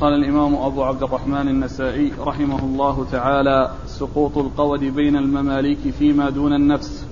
قال 0.00 0.14
الإمام 0.14 0.54
أبو 0.54 0.82
عبد 0.82 1.02
الرحمن 1.02 1.48
النسائي 1.48 2.12
رحمه 2.20 2.64
الله 2.64 3.06
تعالى 3.12 3.70
سقوط 3.86 4.38
القود 4.38 4.80
بين 4.80 5.16
المماليك 5.16 5.78
فيما 5.78 6.30
دون 6.30 6.52
النفس. 6.52 7.06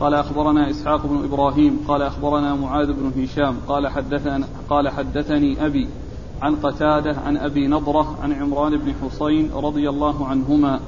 قال 0.00 0.14
أخبرنا 0.14 0.70
إسحاق 0.70 1.06
بن 1.06 1.24
إبراهيم 1.24 1.80
قال 1.88 2.02
أخبرنا 2.02 2.54
معاذ 2.54 2.92
بن 2.92 3.22
هشام 3.22 3.56
قال 3.68 3.88
حدثنا 3.88 4.46
قال 4.70 4.88
حدثني 4.88 5.66
أبي 5.66 5.88
عن 6.42 6.56
قتادة 6.56 7.16
عن 7.26 7.36
أبي 7.36 7.66
نضرة 7.66 8.16
عن 8.22 8.32
عمران 8.32 8.76
بن 8.76 8.94
حصين 9.02 9.50
رضي 9.54 9.88
الله 9.88 10.26
عنهما 10.26 10.80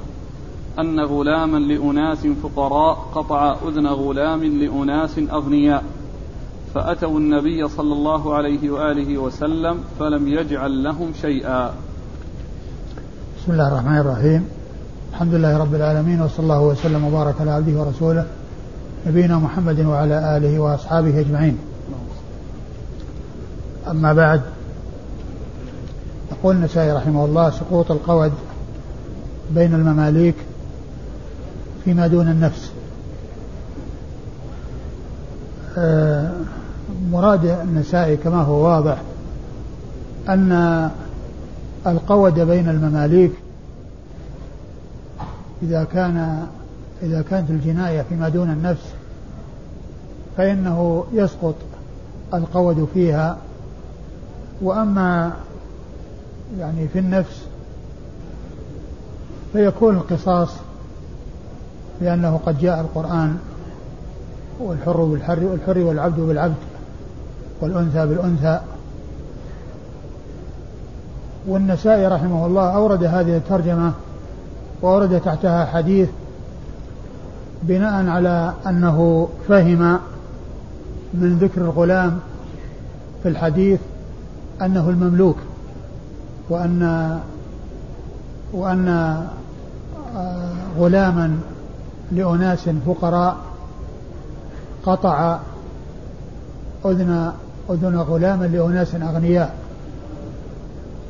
أن 0.79 0.99
غلاما 0.99 1.57
لأناس 1.57 2.27
فقراء 2.27 2.93
قطع 3.15 3.55
أذن 3.67 3.87
غلام 3.87 4.43
لأناس 4.43 5.19
أغنياء. 5.19 5.83
فأتوا 6.73 7.19
النبي 7.19 7.67
صلى 7.67 7.93
الله 7.93 8.35
عليه 8.35 8.69
وآله 8.69 9.17
وسلم 9.17 9.77
فلم 9.99 10.27
يجعل 10.27 10.83
لهم 10.83 11.11
شيئا. 11.21 11.73
بسم 13.37 13.51
الله 13.51 13.67
الرحمن 13.67 13.97
الرحيم. 13.97 14.47
الحمد 15.11 15.33
لله 15.33 15.57
رب 15.57 15.75
العالمين 15.75 16.21
وصلى 16.21 16.43
الله 16.43 16.61
وسلم 16.61 17.05
وبارك 17.05 17.35
على 17.41 17.51
عبده 17.51 17.79
ورسوله 17.79 18.25
نبينا 19.07 19.37
محمد 19.37 19.79
وعلى 19.79 20.37
آله 20.37 20.59
وأصحابه 20.59 21.19
أجمعين. 21.19 21.57
أما 23.89 24.13
بعد 24.13 24.41
يقول 26.31 26.55
النسائي 26.55 26.91
رحمه 26.91 27.25
الله 27.25 27.49
سقوط 27.49 27.91
القود 27.91 28.31
بين 29.55 29.73
المماليك 29.73 30.35
فيما 31.85 32.07
دون 32.07 32.27
النفس. 32.27 32.71
آه، 35.77 36.31
مراد 37.13 37.45
النسائي 37.45 38.17
كما 38.17 38.41
هو 38.41 38.65
واضح 38.65 38.97
أن 40.29 40.89
القود 41.87 42.39
بين 42.39 42.69
المماليك 42.69 43.31
إذا 45.63 45.83
كان 45.83 46.47
إذا 47.03 47.21
كانت 47.21 47.49
الجناية 47.49 48.01
فيما 48.01 48.29
دون 48.29 48.49
النفس 48.49 48.93
فإنه 50.37 51.05
يسقط 51.13 51.55
القود 52.33 52.87
فيها 52.93 53.37
وأما 54.61 55.33
يعني 56.59 56.87
في 56.87 56.99
النفس 56.99 57.45
فيكون 59.53 59.95
القصاص 59.95 60.49
لأنه 62.01 62.39
قد 62.45 62.59
جاء 62.59 62.81
القرآن 62.81 63.37
والحر 64.59 65.03
بالحر 65.03 65.43
والحر 65.43 65.77
والعبد 65.77 66.19
بالعبد 66.19 66.55
والأنثى 67.63 68.05
بالأنثى. 68.05 68.59
والنسائي 71.47 72.07
رحمه 72.07 72.45
الله 72.45 72.75
أورد 72.75 73.03
هذه 73.03 73.37
الترجمة 73.37 73.91
وأورد 74.81 75.21
تحتها 75.21 75.65
حديث 75.65 76.09
بناء 77.63 78.07
على 78.07 78.53
أنه 78.67 79.29
فهم 79.47 79.99
من 81.13 81.37
ذكر 81.41 81.61
الغلام 81.61 82.19
في 83.23 83.29
الحديث 83.29 83.79
أنه 84.61 84.89
المملوك 84.89 85.37
وأن 86.49 87.19
وأن 88.53 88.87
آه، 90.15 90.51
غلاما 90.79 91.39
لأناس 92.11 92.69
فقراء 92.69 93.37
قطع 94.85 95.39
أذن 96.85 97.31
أذن 97.69 97.97
غلام 97.97 98.43
لأناس 98.43 98.95
أغنياء. 98.95 99.55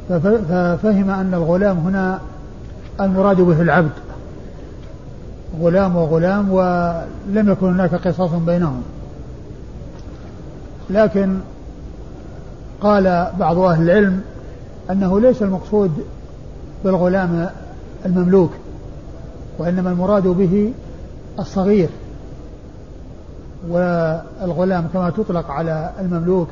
ففهم 0.09 1.09
أن 1.09 1.33
الغلام 1.33 1.77
هنا 1.77 2.19
المراد 3.01 3.41
به 3.41 3.61
العبد. 3.61 3.91
غلام 5.61 5.95
وغلام 5.95 6.51
ولم 6.51 7.49
يكن 7.49 7.67
هناك 7.67 7.95
قصاص 7.95 8.31
بينهم. 8.31 8.81
لكن 10.89 11.38
قال 12.81 13.28
بعض 13.39 13.57
أهل 13.57 13.83
العلم 13.83 14.22
أنه 14.91 15.19
ليس 15.19 15.41
المقصود 15.41 15.91
بالغلام 16.85 17.49
المملوك 18.05 18.51
وإنما 19.57 19.89
المراد 19.89 20.28
به 20.28 20.73
الصغير. 21.39 21.89
والغلام 23.69 24.88
كما 24.94 25.09
تطلق 25.09 25.51
على 25.51 25.90
المملوك 26.00 26.47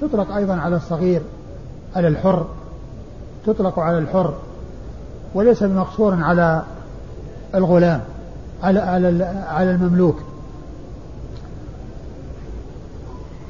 تطلق 0.00 0.34
أيضا 0.36 0.54
على 0.54 0.76
الصغير 0.76 1.22
على 1.96 2.08
الحر 2.08 2.46
تطلق 3.46 3.78
على 3.78 3.98
الحر 3.98 4.34
وليس 5.34 5.62
بمقصور 5.62 6.14
على 6.14 6.62
الغلام 7.54 8.00
على 8.62 8.80
على 8.80 9.24
على 9.48 9.70
المملوك. 9.70 10.16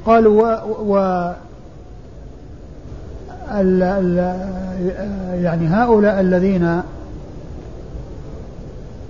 قالوا 0.05 0.57
و, 0.63 0.93
و 0.93 0.97
ال 3.51 3.83
ال 3.83 4.17
يعني 5.43 5.67
هؤلاء 5.67 6.19
الذين 6.19 6.81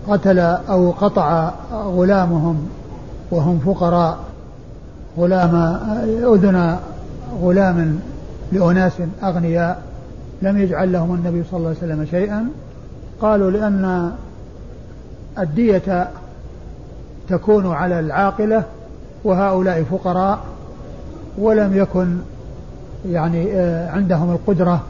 قتل 0.08 0.40
أو 0.40 0.92
قطع 0.92 1.52
غلامهم 1.72 2.70
وهم 3.32 3.60
فقراء 3.60 4.18
غلام 5.18 5.56
أذن 6.34 6.78
غلام 7.42 8.00
لأناس 8.52 8.94
أغنياء 9.24 9.82
لم 10.42 10.58
يجعل 10.58 10.92
لهم 10.92 11.14
النبي 11.14 11.44
صلى 11.52 11.58
الله 11.58 11.70
عليه 11.70 11.78
وسلم 11.78 12.06
شيئا. 12.06 12.46
قالوا 13.22 13.52
لأن 13.52 14.12
الدية 15.40 16.08
تكون 17.30 17.72
على 17.72 18.00
العاقلة 18.00 18.64
وهؤلاء 19.24 19.84
فقراء 19.84 20.40
ولم 21.38 21.78
يكن 21.78 22.18
يعني 23.09 23.52
آه، 23.54 23.92
عندهم 23.92 24.32
القدرة 24.32 24.82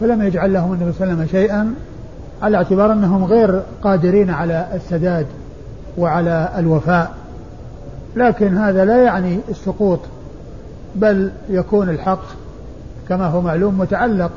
فلم 0.00 0.22
يجعل 0.22 0.52
لهم 0.52 0.72
النبي 0.72 0.92
صلى 0.92 1.04
الله 1.04 1.14
عليه 1.14 1.24
وسلم 1.24 1.40
شيئا 1.40 1.74
على 2.42 2.56
اعتبار 2.56 2.92
أنهم 2.92 3.24
غير 3.24 3.62
قادرين 3.82 4.30
على 4.30 4.66
السداد 4.74 5.26
وعلى 5.98 6.52
الوفاء. 6.58 7.14
لكن 8.16 8.56
هذا 8.56 8.84
لا 8.84 9.04
يعني 9.04 9.38
السقوط 9.48 10.00
بل 10.94 11.30
يكون 11.48 11.88
الحق 11.88 12.22
كما 13.08 13.26
هو 13.26 13.40
معلوم 13.40 13.78
متعلق. 13.78 14.30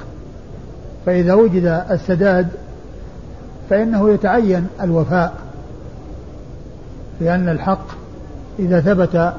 فإذا 1.05 1.33
وجد 1.33 1.83
السداد 1.91 2.47
فإنه 3.69 4.09
يتعين 4.09 4.67
الوفاء 4.81 5.33
لأن 7.21 7.49
الحق 7.49 7.85
إذا 8.59 8.81
ثبت 8.81 9.33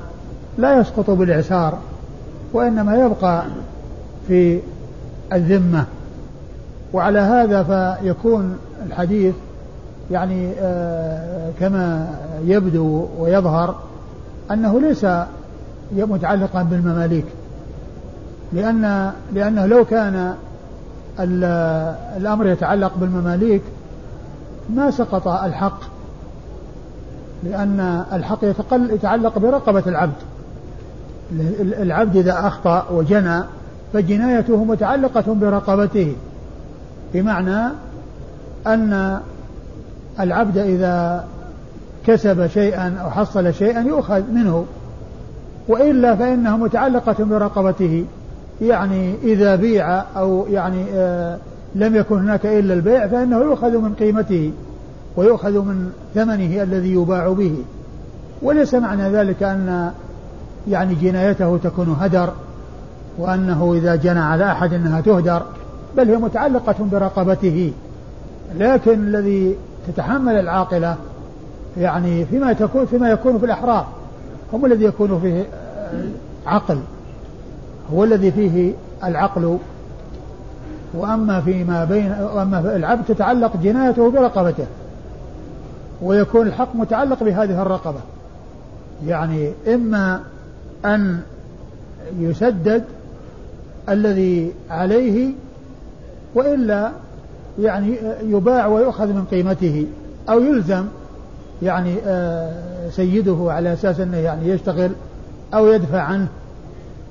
لا 0.58 0.80
يسقط 0.80 1.10
بالإعسار 1.10 1.78
وإنما 2.52 2.96
يبقى 2.96 3.44
في 4.28 4.60
الذمة. 5.32 5.84
وعلى 6.92 7.18
هذا 7.18 7.62
فيكون 7.62 8.58
الحديث 8.86 9.34
يعني 10.10 10.52
آه 10.60 11.50
كما 11.60 12.08
يبدو 12.44 13.06
ويظهر 13.18 13.89
أنه 14.50 14.80
ليس 14.80 15.06
متعلقا 15.92 16.62
بالمماليك 16.62 17.24
لأن 18.52 19.12
لأنه 19.34 19.66
لو 19.66 19.84
كان 19.84 20.34
الأمر 22.16 22.46
يتعلق 22.46 22.92
بالمماليك 22.96 23.62
ما 24.70 24.90
سقط 24.90 25.28
الحق 25.28 25.80
لأن 27.42 28.04
الحق 28.12 28.44
يتعلق 28.72 29.38
برقبة 29.38 29.82
العبد. 29.86 30.12
العبد 31.60 32.16
إذا 32.16 32.46
أخطأ 32.46 32.86
وجنى 32.90 33.42
فجنايته 33.92 34.64
متعلقة 34.64 35.34
برقبته 35.34 36.16
بمعنى 37.14 37.72
أن 38.66 39.20
العبد 40.20 40.58
إذا 40.58 41.24
كسب 42.06 42.46
شيئا 42.46 42.96
أو 43.04 43.10
حصل 43.10 43.54
شيئا 43.54 43.80
يؤخذ 43.80 44.22
منه. 44.32 44.64
وإلا 45.68 46.16
فإنها 46.16 46.56
متعلقة 46.56 47.24
برقبته. 47.24 48.04
يعني 48.62 49.14
إذا 49.22 49.56
بيع 49.56 50.04
أو 50.16 50.46
يعني 50.50 50.84
آه 50.94 51.38
لم 51.74 51.96
يكن 51.96 52.18
هناك 52.18 52.46
إلا 52.46 52.74
البيع 52.74 53.06
فإنه 53.06 53.36
يؤخذ 53.36 53.78
من 53.78 53.94
قيمته 53.94 54.52
ويؤخذ 55.16 55.58
من 55.58 55.92
ثمنه 56.14 56.62
الذي 56.62 56.92
يباع 56.92 57.28
به. 57.28 57.54
وليس 58.42 58.74
معنى 58.74 59.10
ذلك 59.10 59.42
أن 59.42 59.90
يعني 60.68 60.94
جنايته 60.94 61.58
تكون 61.64 61.96
هدر 62.00 62.32
وأنه 63.18 63.74
إذا 63.74 63.96
جنى 63.96 64.20
على 64.20 64.52
أحد 64.52 64.74
أنها 64.74 65.00
تهدر 65.00 65.42
بل 65.96 66.08
هي 66.08 66.16
متعلقة 66.16 66.74
برقبته. 66.92 67.72
لكن 68.58 68.92
الذي 68.92 69.56
تتحمل 69.88 70.32
العاقلة 70.32 70.96
يعني 71.76 72.24
فيما 72.24 72.52
تكون 72.52 72.86
فيما 72.86 73.10
يكون 73.10 73.38
في 73.38 73.46
الأحرار 73.46 73.86
هم 74.52 74.66
الذي 74.66 74.84
يكون 74.84 75.20
فيه 75.20 75.44
عقل. 76.46 76.78
هو 77.92 78.04
الذي 78.04 78.30
فيه 78.32 78.72
العقل. 79.04 79.58
وأما 80.94 81.40
فيما 81.40 81.84
بين 81.84 82.12
وأما 82.34 82.76
العبد 82.76 83.04
تتعلق 83.04 83.56
جنايته 83.56 84.10
برقبته. 84.10 84.66
ويكون 86.02 86.46
الحق 86.46 86.76
متعلق 86.76 87.24
بهذه 87.24 87.62
الرقبة. 87.62 88.00
يعني 89.06 89.52
إما 89.68 90.20
أن 90.84 91.20
يسدد 92.18 92.84
الذي 93.88 94.52
عليه 94.70 95.30
وإلا 96.34 96.90
يعني 97.58 97.96
يباع 98.22 98.66
ويؤخذ 98.66 99.06
من 99.06 99.24
قيمته 99.30 99.86
أو 100.28 100.40
يلزم 100.40 100.84
يعني 101.62 101.94
آه، 102.06 102.88
سيده 102.90 103.36
على 103.40 103.72
أساس 103.72 104.00
أنه 104.00 104.16
يعني 104.16 104.48
يشتغل 104.48 104.90
أو 105.54 105.66
يدفع 105.66 106.00
عنه 106.00 106.28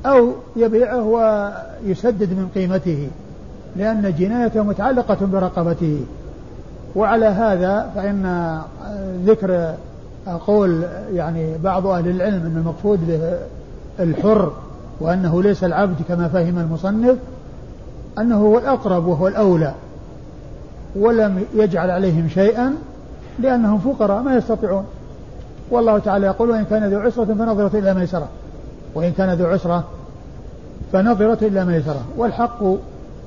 أو 0.05 0.31
يبيعه 0.55 1.03
ويسدد 1.03 2.33
من 2.33 2.49
قيمته 2.55 3.07
لأن 3.75 4.15
جنايته 4.19 4.63
متعلقة 4.63 5.25
برقبته. 5.25 6.05
وعلى 6.95 7.25
هذا 7.25 7.91
فإن 7.95 8.25
آه، 8.25 8.65
ذكر 9.25 9.75
قول 10.47 10.83
يعني 11.13 11.57
بعض 11.63 11.87
أهل 11.87 12.07
العلم 12.07 12.45
أن 12.45 12.57
المقصود 12.57 13.07
به 13.07 13.37
الحر 14.03 14.51
وأنه 14.99 15.43
ليس 15.43 15.63
العبد 15.63 15.95
كما 16.07 16.27
فهم 16.27 16.59
المصنف 16.59 17.17
أنه 18.19 18.41
هو 18.41 18.57
الأقرب 18.57 19.07
وهو 19.07 19.27
الأولى 19.27 19.73
ولم 20.95 21.43
يجعل 21.55 21.89
عليهم 21.91 22.29
شيئا 22.29 22.75
لأنهم 23.41 23.79
فقراء 23.79 24.21
ما 24.21 24.35
يستطيعون. 24.35 24.85
والله 25.71 25.99
تعالى 25.99 26.25
يقول 26.25 26.49
وإن 26.49 26.65
كان 26.65 26.89
ذو 26.89 26.99
عسرة 26.99 27.25
فنظرة 27.25 27.79
إلى 27.79 27.93
ميسرة 27.93 28.27
وإن 28.95 29.11
كان 29.11 29.33
ذو 29.33 29.47
عسرة 29.47 29.83
فنظرة 30.93 31.37
إلى 31.41 31.65
ميسرة 31.65 32.01
والحق 32.17 32.63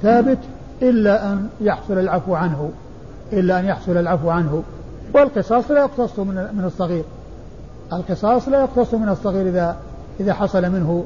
ثابت 0.03 0.39
إلا 0.83 1.33
أن 1.33 1.49
يحصل 1.61 1.99
العفو 1.99 2.35
عنه 2.35 2.71
إلا 3.33 3.61
أن 3.61 3.65
يحصل 3.65 3.97
العفو 3.97 4.31
عنه. 4.31 4.63
والقصاص 5.15 5.71
لا 5.71 5.81
يقتص 5.81 6.19
من 6.19 6.63
الصغير. 6.65 7.05
القصاص 7.93 8.49
لا 8.49 8.61
يقتص 8.61 8.95
من 8.95 9.09
الصغير 9.09 9.49
إذا 9.49 9.77
إذا 10.21 10.35
حصل 10.35 10.63
منه 10.63 11.05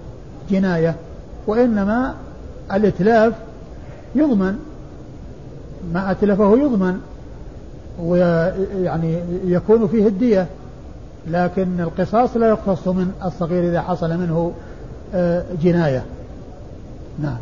جناية 0.50 0.94
وإنما 1.46 2.14
الإتلاف 2.72 3.32
يضمن 4.14 4.58
ما 5.92 6.10
أتلفه 6.10 6.58
يضمن. 6.58 7.00
ويعني 8.02 9.18
يكون 9.44 9.86
فيه 9.88 10.06
الدية 10.06 10.46
لكن 11.26 11.80
القصاص 11.80 12.36
لا 12.36 12.48
يقتص 12.48 12.88
من 12.88 13.12
الصغير 13.24 13.68
إذا 13.68 13.80
حصل 13.82 14.10
منه 14.10 14.52
آه، 15.14 15.44
جناية. 15.62 16.04
نعم. 17.18 17.36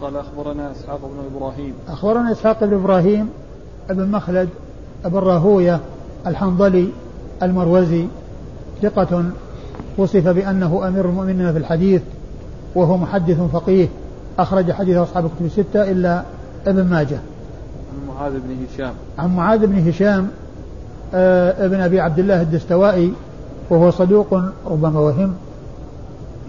قال 0.00 0.16
أخبرنا 0.16 0.72
إسحاق 0.72 1.00
بن 1.00 1.36
إبراهيم. 1.36 1.74
أخبرنا 1.88 2.32
إسحاق 2.32 2.64
بن 2.64 2.74
إبراهيم 2.74 3.28
ابن 3.90 4.10
مخلد 4.10 4.48
ابن 5.04 5.18
راهوية 5.18 5.80
الحنظلي 6.26 6.88
المروزي 7.42 8.06
ثقة 8.82 9.24
وصف 9.98 10.28
بأنه 10.28 10.88
أمير 10.88 11.04
المؤمنين 11.04 11.52
في 11.52 11.58
الحديث 11.58 12.02
وهو 12.74 12.96
محدث 12.96 13.40
فقيه 13.40 13.88
أخرج 14.38 14.72
حديث 14.72 14.96
أصحاب 14.96 15.26
الكتب 15.26 15.44
الستة 15.44 15.90
إلا 15.90 16.22
ابن 16.66 16.84
ماجه. 16.84 17.18
معاذ 18.14 18.32
بن 18.32 18.56
هشام. 18.64 18.92
عن 19.18 19.36
معاذ 19.36 19.66
بن 19.66 19.88
هشام 19.88 20.28
آه 21.14 21.66
ابن 21.66 21.80
أبي 21.80 22.00
عبد 22.00 22.18
الله 22.18 22.42
الدستوائي 22.42 23.12
وهو 23.70 23.90
صدوق 23.90 24.40
ربما 24.66 25.00
وهم. 25.00 25.34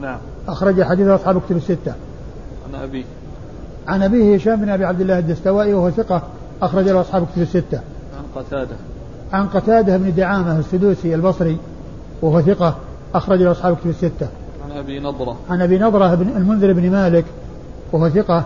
نعم. 0.01 0.17
أخرج 0.47 0.83
حديث 0.83 1.07
أصحاب 1.07 1.37
الكتب 1.37 1.57
الستة. 1.57 1.93
عن 2.73 2.81
أبيه. 2.81 3.03
عن 3.87 4.03
أبيه 4.03 4.35
هشام 4.35 4.61
بن 4.61 4.69
أبي 4.69 4.85
عبد 4.85 5.01
الله 5.01 5.19
الدستوائي 5.19 5.73
وهو 5.73 5.89
ثقة 5.89 6.21
أخرج 6.61 6.89
له 6.89 7.01
أصحاب 7.01 7.23
الكتب 7.23 7.41
الستة. 7.41 7.79
عن 8.17 8.43
قتادة. 8.43 8.75
عن 9.33 9.47
قتادة 9.47 9.97
بن 9.97 10.15
دعامة 10.15 10.59
السدوسي 10.59 11.15
البصري 11.15 11.57
وهو 12.21 12.41
ثقة 12.41 12.75
أخرج 13.15 13.41
له 13.41 13.51
أصحاب 13.51 13.73
الكتب 13.73 13.89
الستة. 13.89 14.27
عن 14.65 14.77
أبي 14.77 14.99
نضرة. 14.99 15.37
عن 15.49 15.61
أبي 15.61 15.79
نضرة 15.79 16.15
بن 16.15 16.29
المنذر 16.37 16.73
بن 16.73 16.91
مالك 16.91 17.25
وهو 17.93 18.09
ثقة 18.09 18.45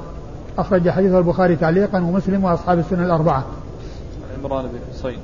أخرج 0.61 0.89
حديث 0.89 1.13
البخاري 1.13 1.55
تعليقا 1.55 1.97
ومسلم 1.97 2.43
وأصحاب 2.43 2.79
السنة 2.79 3.05
الأربعة. 3.05 3.45
عن 4.23 4.43
عمران 4.43 4.65
بن 4.65 4.79
حسين. 4.91 5.19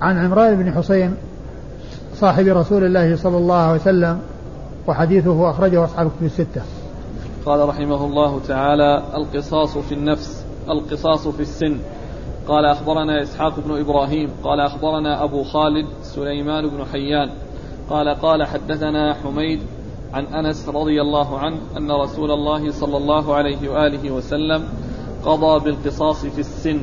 عن 0.00 0.24
عمران 0.24 0.56
بن 0.56 0.72
حسين 0.72 1.16
صاحب 2.14 2.46
رسول 2.46 2.84
الله 2.84 3.16
صلى 3.16 3.36
الله 3.36 3.54
عليه 3.54 3.80
وسلم 3.80 4.18
وحديثه 4.86 5.50
أخرجه 5.50 5.84
أصحاب 5.84 6.06
الكتب 6.06 6.24
الستة. 6.26 6.62
قال 7.46 7.68
رحمه 7.68 8.04
الله 8.04 8.40
تعالى 8.48 9.02
القصاص 9.14 9.78
في 9.78 9.94
النفس 9.94 10.44
القصاص 10.70 11.28
في 11.28 11.40
السن. 11.40 11.76
قال 12.48 12.64
أخبرنا 12.64 13.22
إسحاق 13.22 13.60
بن 13.60 13.80
إبراهيم. 13.80 14.30
قال 14.44 14.60
أخبرنا 14.60 15.24
أبو 15.24 15.42
خالد 15.42 15.86
سليمان 16.02 16.70
بن 16.70 16.84
حيان. 16.92 17.30
قال 17.90 18.08
قال 18.08 18.46
حدثنا 18.46 19.14
حميد 19.14 19.60
عن 20.14 20.24
أنس 20.24 20.68
رضي 20.68 21.00
الله 21.00 21.38
عنه 21.38 21.56
أن 21.76 21.90
رسول 21.90 22.30
الله 22.30 22.72
صلى 22.72 22.96
الله 22.96 23.34
عليه 23.34 23.68
وآله 23.68 24.10
وسلم 24.10 24.62
قضى 25.24 25.64
بالقصاص 25.64 26.26
في 26.26 26.40
السن 26.40 26.80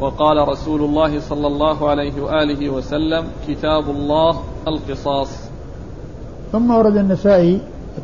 وقال 0.00 0.48
رسول 0.48 0.80
الله 0.80 1.20
صلى 1.20 1.46
الله 1.46 1.88
عليه 1.90 2.22
وآله 2.22 2.70
وسلم 2.70 3.24
كتاب 3.48 3.90
الله 3.90 4.40
القصاص. 4.68 5.28
ثم 6.52 6.70
ورد 6.70 6.96
النسائي 6.96 7.60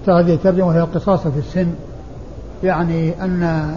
هذه 0.08 0.34
الترجمة 0.34 0.66
وهي 0.66 0.80
القصاص 0.80 1.20
في 1.20 1.38
السن 1.38 1.74
يعني 2.62 3.24
أن 3.24 3.74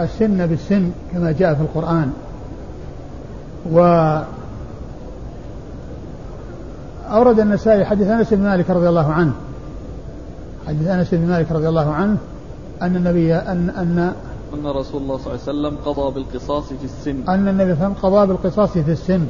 السن 0.00 0.46
بالسن 0.46 0.90
كما 1.12 1.32
جاء 1.32 1.54
في 1.54 1.60
القرآن. 1.60 2.12
و 3.72 3.80
أورد 7.10 7.40
النسائي 7.40 7.84
حديث 7.84 8.08
أنس 8.08 8.34
بن 8.34 8.42
مالك 8.42 8.70
رضي 8.70 8.88
الله 8.88 9.12
عنه 9.12 9.32
حديث 10.68 10.88
أنس 10.88 11.14
بن 11.14 11.26
مالك 11.26 11.52
رضي 11.52 11.68
الله 11.68 11.92
عنه 11.92 12.16
أن 12.82 12.96
النبي 12.96 13.34
أن 13.34 13.70
أن 13.70 14.12
أن 14.54 14.66
رسول 14.66 15.02
الله 15.02 15.16
صلى 15.18 15.34
الله 15.34 15.40
عليه 15.48 15.58
وسلم 15.58 15.76
قضى 15.84 16.14
بالقصاص 16.14 16.68
في 16.68 16.84
السن. 16.84 17.28
أن 17.28 17.48
النبي 17.48 17.74
صلى 17.74 17.84
الله 17.84 17.84
عليه 17.84 17.96
وسلم 17.98 18.10
قضى 18.10 18.26
بالقصاص 18.26 18.70
في 18.70 18.92
السن. 18.92 19.26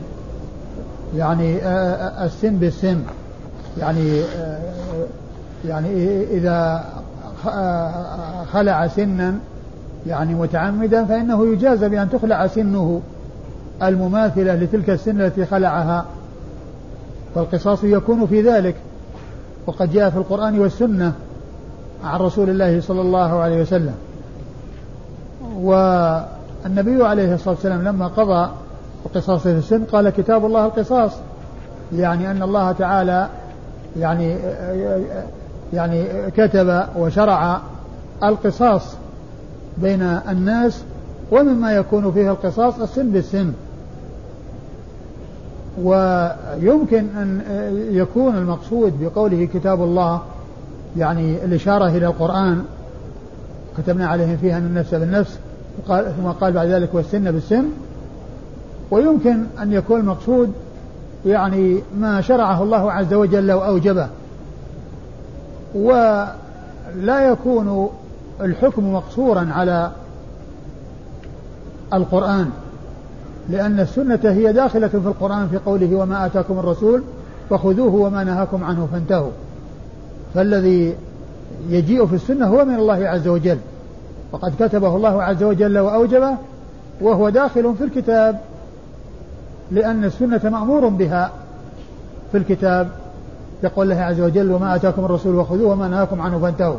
يعني 1.17 1.57
آه، 1.57 1.67
آه، 1.67 2.25
السن 2.25 2.57
بالسن. 2.57 3.03
يعني 3.79 4.21
آه، 4.21 4.61
يعني 5.65 6.23
إذا 6.25 6.85
خلع 8.53 8.89
سنا 8.89 9.35
يعني 10.07 10.35
متعمدا 10.35 11.05
فإنه 11.05 11.53
يجازى 11.53 11.89
بأن 11.89 12.11
تخلع 12.11 12.47
سنه 12.47 13.01
المماثلة 13.83 14.55
لتلك 14.55 14.91
السن 14.91 15.21
التي 15.21 15.47
خلعها. 15.47 16.05
والقصاص 17.35 17.85
يكون 17.85 18.27
في 18.27 18.43
ذلك. 18.43 18.75
وقد 19.67 19.93
جاء 19.93 20.11
في 20.11 20.17
القرآن 20.17 20.59
والسنة. 20.59 21.13
عن 22.05 22.21
رسول 22.21 22.51
الله 22.51 22.81
صلى 22.81 23.01
الله 23.01 23.41
عليه 23.41 23.63
وسلم. 23.63 23.95
والنبي 25.61 27.05
عليه 27.05 27.35
الصلاة 27.35 27.55
والسلام 27.55 27.85
لما 27.85 28.07
قضى 28.07 28.51
القصاص 29.07 29.43
في 29.43 29.49
السن 29.53 29.85
قال 29.85 30.11
كتاب 30.11 30.47
الله 30.47 30.67
القصاص 30.67 31.13
يعني 31.93 32.31
أن 32.31 32.43
الله 32.43 32.73
تعالى 32.73 33.29
يعني 33.99 34.37
يعني 35.73 36.05
كتب 36.37 36.83
وشرع 36.97 37.61
القصاص 38.25 38.83
بين 39.79 40.03
الناس 40.03 40.83
ومما 41.31 41.73
يكون 41.73 42.13
فيه 42.13 42.31
القصاص 42.31 42.81
السن 42.81 43.11
بالسن. 43.11 43.53
ويمكن 45.83 47.07
أن 47.17 47.43
يكون 47.91 48.37
المقصود 48.37 48.93
بقوله 49.01 49.49
كتاب 49.55 49.83
الله 49.83 50.21
يعني 50.99 51.45
الإشارة 51.45 51.89
إلى 51.89 52.07
القرآن 52.07 52.65
كتبنا 53.79 54.07
عليهم 54.07 54.37
فيها 54.37 54.59
أن 54.59 54.67
النفس 54.67 54.95
بالنفس 54.95 55.39
وقال 55.79 56.13
ثم 56.17 56.29
قال 56.29 56.53
بعد 56.53 56.69
ذلك 56.69 56.95
والسن 56.95 57.31
بالسن. 57.31 57.65
ويمكن 58.91 59.45
أن 59.63 59.73
يكون 59.73 60.01
المقصود 60.01 60.53
يعني 61.27 61.83
ما 61.99 62.21
شرعه 62.21 62.63
الله 62.63 62.93
عز 62.93 63.15
وجل 63.15 63.53
وأوجبه. 63.53 64.09
ولا 65.75 67.21
يكون 67.31 67.91
الحكم 68.41 68.95
مقصورا 68.95 69.49
على 69.53 69.91
القرآن 71.93 72.51
لأن 73.49 73.81
السنة 73.81 74.21
هي 74.25 74.53
داخلة 74.53 74.89
في 74.89 74.97
القرآن 74.97 75.49
في 75.49 75.59
قوله 75.59 75.97
وما 75.97 76.27
آتاكم 76.27 76.59
الرسول 76.59 77.03
فخذوه 77.51 77.95
وما 77.95 78.25
نهاكم 78.25 78.65
عنه 78.65 78.89
فانتهوا. 78.93 79.31
فالذي 80.35 80.95
يجيء 81.69 82.07
في 82.07 82.15
السنة 82.15 82.47
هو 82.47 82.65
من 82.65 82.75
الله 82.75 83.09
عز 83.09 83.29
وجل. 83.29 83.59
وقد 84.33 84.55
كتبه 84.61 84.97
الله 84.97 85.23
عز 85.23 85.43
وجل 85.43 85.79
وأوجبه 85.79 86.37
وهو 87.01 87.29
داخل 87.29 87.75
في 87.79 87.85
الكتاب 87.85 88.41
لأن 89.71 90.05
السنة 90.05 90.41
مأمور 90.45 90.89
بها 90.89 91.31
في 92.33 92.39
الكتاب. 92.39 92.89
يقول 93.63 93.93
الله 93.93 94.03
عز 94.03 94.21
وجل 94.21 94.53
وما 94.53 94.75
آتاكم 94.77 95.05
الرسول 95.05 95.35
وخذوه 95.35 95.73
وما 95.73 95.89
نهاكم 95.89 96.21
عنه 96.21 96.39
فانتهوا. 96.39 96.79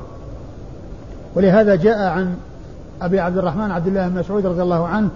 ولهذا 1.36 1.76
جاء 1.76 2.00
عن 2.00 2.36
أبي 3.02 3.20
عبد 3.20 3.38
الرحمن 3.38 3.72
عبد 3.72 3.88
الله 3.88 4.08
بن 4.08 4.20
مسعود 4.20 4.46
رضي 4.46 4.62
الله 4.62 4.88
عنه 4.88 5.10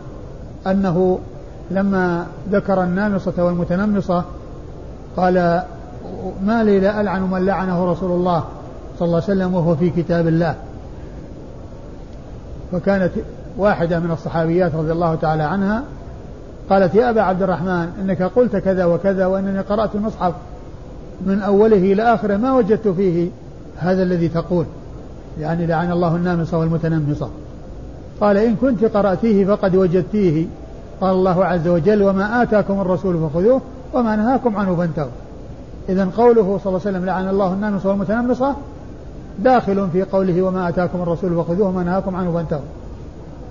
أنه 0.67 1.19
لما 1.71 2.27
ذكر 2.51 2.83
النامصة 2.83 3.33
والمتنمصة 3.37 4.23
قال 5.17 5.63
ما 6.45 6.63
لي 6.63 6.79
لا 6.79 7.01
ألعن 7.01 7.21
من 7.21 7.45
لعنه 7.45 7.91
رسول 7.91 8.11
الله 8.11 8.43
صلى 8.99 9.05
الله 9.05 9.21
عليه 9.23 9.25
وسلم 9.25 9.53
وهو 9.53 9.75
في 9.75 9.89
كتاب 9.89 10.27
الله. 10.27 10.55
فكانت 12.71 13.11
واحدة 13.57 13.99
من 13.99 14.11
الصحابيات 14.11 14.75
رضي 14.75 14.91
الله 14.91 15.15
تعالى 15.15 15.43
عنها 15.43 15.83
قالت 16.69 16.95
يا 16.95 17.09
أبا 17.09 17.21
عبد 17.21 17.41
الرحمن 17.41 17.87
إنك 18.01 18.21
قلت 18.21 18.55
كذا 18.55 18.85
وكذا 18.85 19.25
وإنني 19.25 19.59
قرأت 19.59 19.95
المصحف 19.95 20.33
من 21.25 21.41
أوله 21.41 21.77
إلى 21.77 22.13
آخره 22.13 22.37
ما 22.37 22.53
وجدت 22.53 22.87
فيه 22.87 23.29
هذا 23.77 24.03
الذي 24.03 24.27
تقول؟ 24.27 24.65
يعني 25.39 25.65
لعن 25.65 25.91
الله 25.91 26.15
النامصة 26.15 26.57
والمتنمصة. 26.59 27.29
قال 28.21 28.37
إن 28.37 28.55
كنت 28.55 28.85
قرأتيه 28.85 29.45
فقد 29.45 29.75
وجدتيه. 29.75 30.45
قال 31.01 31.11
الله 31.11 31.45
عز 31.45 31.67
وجل 31.67 32.03
وما 32.03 32.43
آتاكم 32.43 32.81
الرسول 32.81 33.29
فخذوه 33.29 33.61
وما 33.93 34.15
نهاكم 34.15 34.55
عنه 34.55 34.75
فانتهوا. 34.75 35.09
إذا 35.89 36.09
قوله 36.17 36.59
صلى 36.63 36.65
الله 36.65 36.81
عليه 36.85 36.97
وسلم 36.97 37.05
لعن 37.05 37.29
الله 37.29 37.53
النامصة 37.53 37.89
والمتنمصة 37.89 38.55
داخل 39.39 39.89
في 39.89 40.03
قوله 40.03 40.41
وما 40.41 40.69
آتاكم 40.69 41.01
الرسول 41.01 41.35
فخذوه 41.35 41.67
وما 41.67 41.83
نهاكم 41.83 42.15
عنه 42.15 42.31
فانتهوا. 42.31 42.61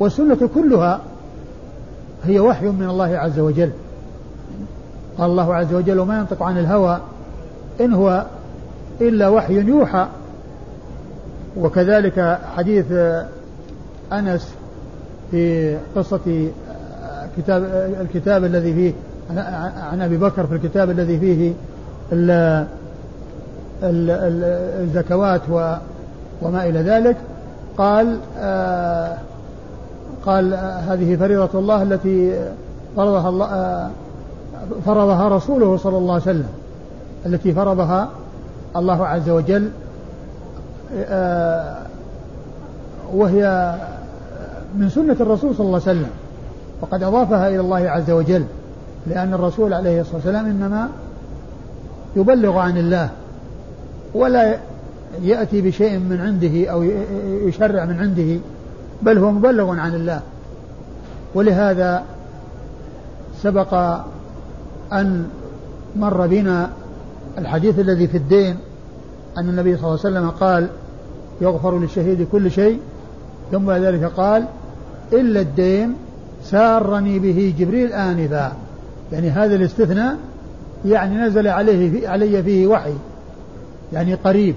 والسنة 0.01 0.49
كلها 0.55 1.01
هي 2.25 2.41
وحي 2.41 2.67
من 2.67 2.89
الله 2.89 3.19
عز 3.19 3.39
وجل. 3.39 3.71
قال 5.19 5.31
الله 5.31 5.55
عز 5.55 5.75
وجل 5.75 5.99
وما 5.99 6.19
ينطق 6.19 6.43
عن 6.43 6.59
الهوى 6.59 7.01
إن 7.81 7.93
هو 7.93 8.27
إلا 9.01 9.29
وحي 9.29 9.55
يوحى. 9.55 10.07
وكذلك 11.57 12.39
حديث 12.57 12.93
أنس 14.13 14.55
في 15.31 15.77
قصة 15.97 16.49
كتاب 17.37 17.65
الكتاب 18.01 18.45
الذي 18.45 18.75
فيه 18.75 18.93
عن 19.93 20.01
أبي 20.01 20.17
بكر 20.17 20.47
في 20.47 20.55
الكتاب 20.55 20.91
الذي 20.91 21.19
فيه 21.19 21.53
الزكوات 24.83 25.41
وما 26.43 26.65
إلى 26.65 26.79
ذلك. 26.79 27.17
قال 27.79 28.19
آه 28.39 29.19
قال 30.27 30.55
هذه 30.89 31.17
فريضة 31.17 31.59
الله 31.59 31.83
التي 31.83 32.41
فرضها 32.97 33.29
الله 33.29 33.47
آه 33.47 33.91
فرضها 34.87 35.29
رسوله 35.29 35.77
صلى 35.77 35.99
الله 35.99 36.13
عليه 36.13 36.23
وسلم 36.23 36.49
التي 37.27 37.53
فرضها 37.53 38.09
الله 38.77 39.07
عز 39.07 39.29
وجل 39.31 39.71
آه 40.97 41.77
وهي 43.15 43.75
من 44.79 44.89
سنة 44.89 45.17
الرسول 45.21 45.55
صلى 45.55 45.67
الله 45.67 45.81
عليه 45.87 45.99
وسلم 45.99 46.11
وقد 46.81 47.03
أضافها 47.03 47.49
إلى 47.49 47.61
الله 47.61 47.91
عز 47.91 48.11
وجل 48.11 48.45
لأن 49.07 49.35
الرسول 49.35 49.75
عليه 49.75 50.01
الصلاة 50.01 50.17
والسلام 50.17 50.47
إنما 50.47 50.89
يبلغ 52.17 52.59
عن 52.59 52.79
الله 52.79 53.11
ولا 54.15 54.59
يأتي 55.23 55.61
بشيء 55.61 55.99
من 55.99 56.21
عنده 56.21 56.71
أو 56.71 56.83
يشرع 57.49 57.85
من 57.85 58.01
عنده 58.01 58.41
بل 59.03 59.19
هو 59.19 59.33
مبلغ 59.33 59.79
عن 59.79 59.95
الله. 59.95 60.21
ولهذا 61.35 62.05
سبق 63.43 63.75
أن 64.93 65.29
مر 65.97 66.27
بنا 66.27 66.71
الحديث 67.39 67.79
الذي 67.79 68.09
في 68.09 68.17
الدين 68.17 68.57
أن 69.39 69.49
النبي 69.49 69.77
صلى 69.77 69.85
الله 69.85 70.01
عليه 70.05 70.17
وسلم 70.17 70.31
قال 70.31 70.69
يغفر 71.41 71.79
للشهيد 71.79 72.27
كل 72.33 72.51
شيء. 72.51 72.79
ثم 73.53 73.71
ذلك 73.71 74.05
قال 74.05 74.45
إلا 75.13 75.41
الدين 75.41 75.95
سارني 76.45 77.19
به 77.19 77.55
جبريل 77.59 77.93
آنفا. 77.93 78.53
يعني 79.13 79.31
هذا 79.31 79.55
الاستثناء 79.55 80.17
يعني 80.85 81.17
نزل 81.17 81.49
عليه 81.49 82.09
علي 82.09 82.43
فيه 82.43 82.67
وحي 82.67 82.95
يعني 83.93 84.15
قريب 84.15 84.55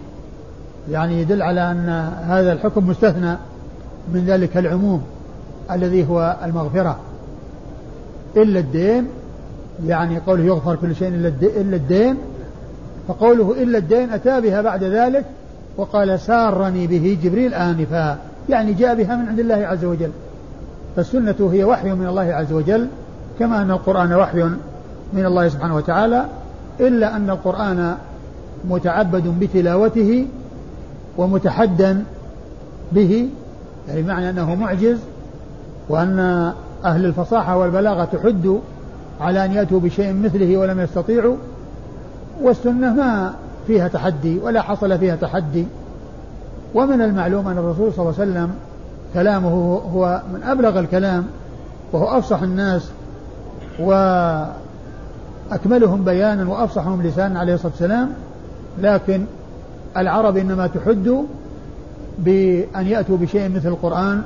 يعني 0.92 1.22
يدل 1.22 1.42
على 1.42 1.72
أن 1.72 1.90
هذا 2.28 2.54
الحكم 2.54 2.88
مستثنى 2.88 3.36
من 4.14 4.26
ذلك 4.28 4.58
العموم 4.58 5.02
الذي 5.72 6.10
هو 6.10 6.38
المغفرة. 6.44 7.00
إلا 8.38 8.60
الدين 8.60 9.08
يعني 9.88 10.20
قوله 10.20 10.44
يغفر 10.44 10.76
كل 10.76 10.96
شيء 10.96 11.08
إلا 11.08 11.76
الدين 11.76 12.18
فقوله 13.08 13.64
إلا 13.64 13.78
الدين 13.78 14.10
أتى 14.10 14.42
بها 14.42 14.62
بعد 14.62 14.84
ذلك 14.84 15.26
وقال 15.78 16.20
سارني 16.20 16.88
به 16.88 17.18
جبريل 17.24 17.54
آنفا 17.54 18.18
يعني 18.50 18.74
جاء 18.74 18.96
بها 18.96 19.16
من 19.16 19.28
عند 19.28 19.40
الله 19.40 19.56
عز 19.56 19.86
وجل. 19.86 20.12
فالسنة 20.96 21.50
هي 21.54 21.64
وحي 21.64 21.92
من 21.92 22.08
الله 22.08 22.34
عز 22.34 22.54
وجل 22.54 22.88
كما 23.40 23.62
أن 23.62 23.72
القرآن 23.72 24.14
وحي 24.14 24.50
من 25.14 25.26
الله 25.26 25.50
سبحانه 25.50 25.76
وتعالى 25.76 26.26
إلا 26.80 27.16
أن 27.16 27.30
القرآن 27.30 27.96
متعبد 28.70 29.40
بتلاوته 29.40 30.28
ومتحدا 31.18 32.04
به 32.92 33.30
يعني 33.88 34.02
بمعنى 34.02 34.30
أنه 34.30 34.56
معجز 34.56 34.98
وأن 35.90 36.20
أهل 36.86 37.06
الفصاحة 37.06 37.58
والبلاغة 37.58 38.06
تحد 38.06 38.60
على 39.22 39.46
أن 39.46 39.52
يأتوا 39.52 39.80
بشيء 39.80 40.14
مثله 40.14 40.58
ولم 40.58 40.80
يستطيعوا 40.80 41.36
والسنة 42.42 42.94
ما 42.94 43.34
فيها 43.68 43.88
تحدي 43.88 44.40
ولا 44.40 44.62
حصل 44.62 45.00
فيها 45.00 45.16
تحدي. 45.16 45.66
ومن 46.76 47.02
المعلوم 47.02 47.48
أن 47.48 47.58
الرسول 47.58 47.94
صلى 47.94 48.00
الله 48.06 48.20
عليه 48.20 48.32
وسلم 48.32 48.52
كلامه 49.14 49.82
هو 49.94 50.22
من 50.34 50.44
أبلغ 50.44 50.80
الكلام 50.80 51.26
وهو 51.94 52.18
أفصح 52.18 52.42
الناس 52.42 52.90
وأكملهم 55.52 56.04
بيانا 56.04 56.50
وأفصحهم 56.50 57.02
لسانا 57.02 57.40
عليه 57.40 57.54
الصلاة 57.54 57.72
والسلام. 57.72 58.10
لكن 58.82 59.26
العرب 59.98 60.38
إنما 60.38 60.68
تحد 60.68 61.26
بأن 62.20 62.88
يأتوا 62.88 63.18
بشيء 63.18 63.50
مثل 63.50 63.68
القرآن 63.68 64.22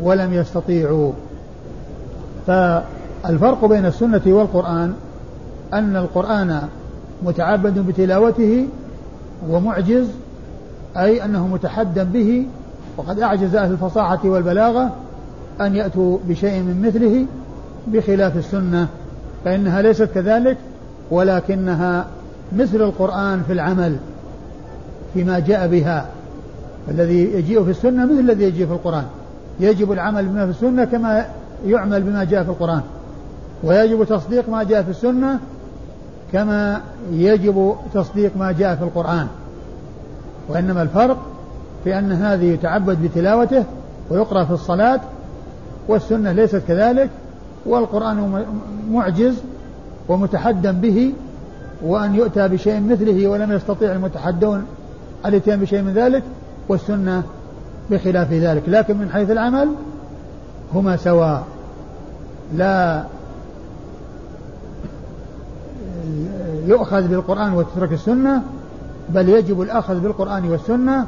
ولم 0.00 0.34
يستطيعوا. 0.34 1.12
فالفرق 2.46 3.64
بين 3.64 3.86
السنة 3.86 4.22
والقرآن 4.26 4.94
أن 5.72 5.96
القرآن 5.96 6.62
متعبد 7.22 7.78
بتلاوته 7.78 8.66
ومعجز 9.50 10.06
أي 10.96 11.24
أنه 11.24 11.46
متحدا 11.46 12.04
به 12.04 12.46
وقد 12.96 13.20
أعجز 13.20 13.56
أهل 13.56 13.72
الفصاحة 13.72 14.20
والبلاغة 14.24 14.90
أن 15.60 15.76
يأتوا 15.76 16.18
بشيء 16.28 16.62
من 16.62 16.82
مثله 16.86 17.26
بخلاف 17.86 18.36
السنة. 18.36 18.88
فإنها 19.44 19.82
ليست 19.82 20.08
كذلك 20.14 20.56
ولكنها 21.10 22.06
مثل 22.56 22.76
القرآن 22.76 23.42
في 23.46 23.52
العمل 23.52 23.96
فيما 25.14 25.38
جاء 25.38 25.68
بها 25.68 26.06
الذي 26.88 27.34
يجيء 27.34 27.64
في 27.64 27.70
السنة 27.70 28.04
مثل 28.04 28.20
الذي 28.20 28.44
يجيء 28.44 28.66
في 28.66 28.72
القرآن. 28.72 29.04
يجب 29.60 29.92
العمل 29.92 30.26
بما 30.26 30.44
في 30.44 30.50
السنة 30.50 30.84
كما 30.84 31.26
يعمل 31.66 32.02
بما 32.02 32.24
جاء 32.24 32.44
في 32.44 32.50
القرآن 32.50 32.82
ويجب 33.64 34.04
تصديق 34.04 34.48
ما 34.48 34.62
جاء 34.62 34.82
في 34.82 34.90
السنة 34.90 35.38
كما 36.32 36.80
يجب 37.12 37.74
تصديق 37.94 38.36
ما 38.36 38.52
جاء 38.52 38.76
في 38.76 38.82
القرآن. 38.82 39.26
وإنما 40.48 40.82
الفرق 40.82 41.16
في 41.84 41.98
أن 41.98 42.12
هذه 42.12 42.44
يتعبد 42.44 43.02
بتلاوته 43.02 43.64
ويقرأ 44.10 44.44
في 44.44 44.50
الصلاة 44.50 45.00
والسنة 45.88 46.32
ليست 46.32 46.62
كذلك 46.68 47.10
والقرآن 47.66 48.44
معجز 48.90 49.34
ومتحدا 50.08 50.72
به 50.72 51.12
وأن 51.82 52.14
يؤتى 52.14 52.48
بشيء 52.48 52.80
مثله 52.80 53.28
ولم 53.28 53.52
يستطيع 53.52 53.92
المتحدون 53.92 54.64
الاتيان 55.26 55.60
بشيء 55.60 55.82
من 55.82 55.92
ذلك 55.92 56.22
والسنة 56.68 57.22
بخلاف 57.90 58.32
ذلك. 58.32 58.62
لكن 58.68 58.96
من 58.96 59.10
حيث 59.10 59.30
العمل 59.30 59.68
هما 60.74 60.96
سواء 60.96 61.44
لا 62.54 63.04
يؤخذ 66.66 67.08
بالقرآن 67.08 67.52
وتترك 67.52 67.92
السنة 67.92 68.42
بل 69.08 69.28
يجب 69.28 69.60
الأخذ 69.60 70.00
بالقرآن 70.00 70.50
والسنة 70.50 71.06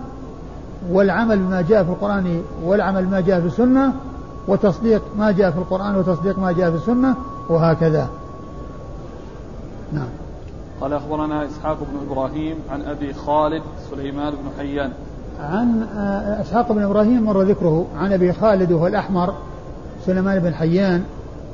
والعمل 0.90 1.38
بما 1.38 1.62
جاء 1.62 1.85
في 1.85 1.90
القرآن 1.90 2.42
والعمل 2.64 3.06
بما 3.06 3.21
جاء 3.21 3.40
في 3.40 3.47
السنة 3.47 3.92
وتصديق 4.49 5.02
ما 5.18 5.30
جاء 5.30 5.50
في 5.50 5.58
القرآن 5.58 5.96
وتصديق 5.96 6.38
ما 6.38 6.52
جاء 6.52 6.70
في 6.70 6.76
السنة 6.76 7.16
وهكذا. 7.49 8.08
نعم. 9.92 10.08
قال 10.80 10.92
أخبرنا 10.92 11.46
إسحاق 11.46 11.78
بن 11.80 12.11
إبراهيم 12.11 12.56
عن 12.70 12.82
أبي 12.82 13.12
خالد 13.12 13.62
سليمان 13.90 14.32
بن 14.32 14.50
حيان. 14.58 14.92
عن 15.40 15.82
آه، 15.82 16.40
إسحاق 16.40 16.72
بن 16.72 16.82
إبراهيم 16.82 17.22
مر 17.22 17.42
ذكره 17.42 17.87
عن 17.96 18.12
أبي 18.12 18.32
خالد 18.32 18.72
وهو 18.72 18.87
الأحمر 18.87 19.34
سليمان 20.06 20.38
بن 20.38 20.54
حيان 20.54 21.04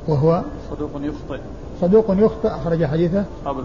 وهو 0.07 0.41
صدوق 0.71 0.89
يخطئ. 0.95 1.39
صدوق 1.81 2.05
يخطئ 2.09 2.47
أخرج 2.47 2.85
حديثه. 2.85 3.23
أصحاب 3.41 3.63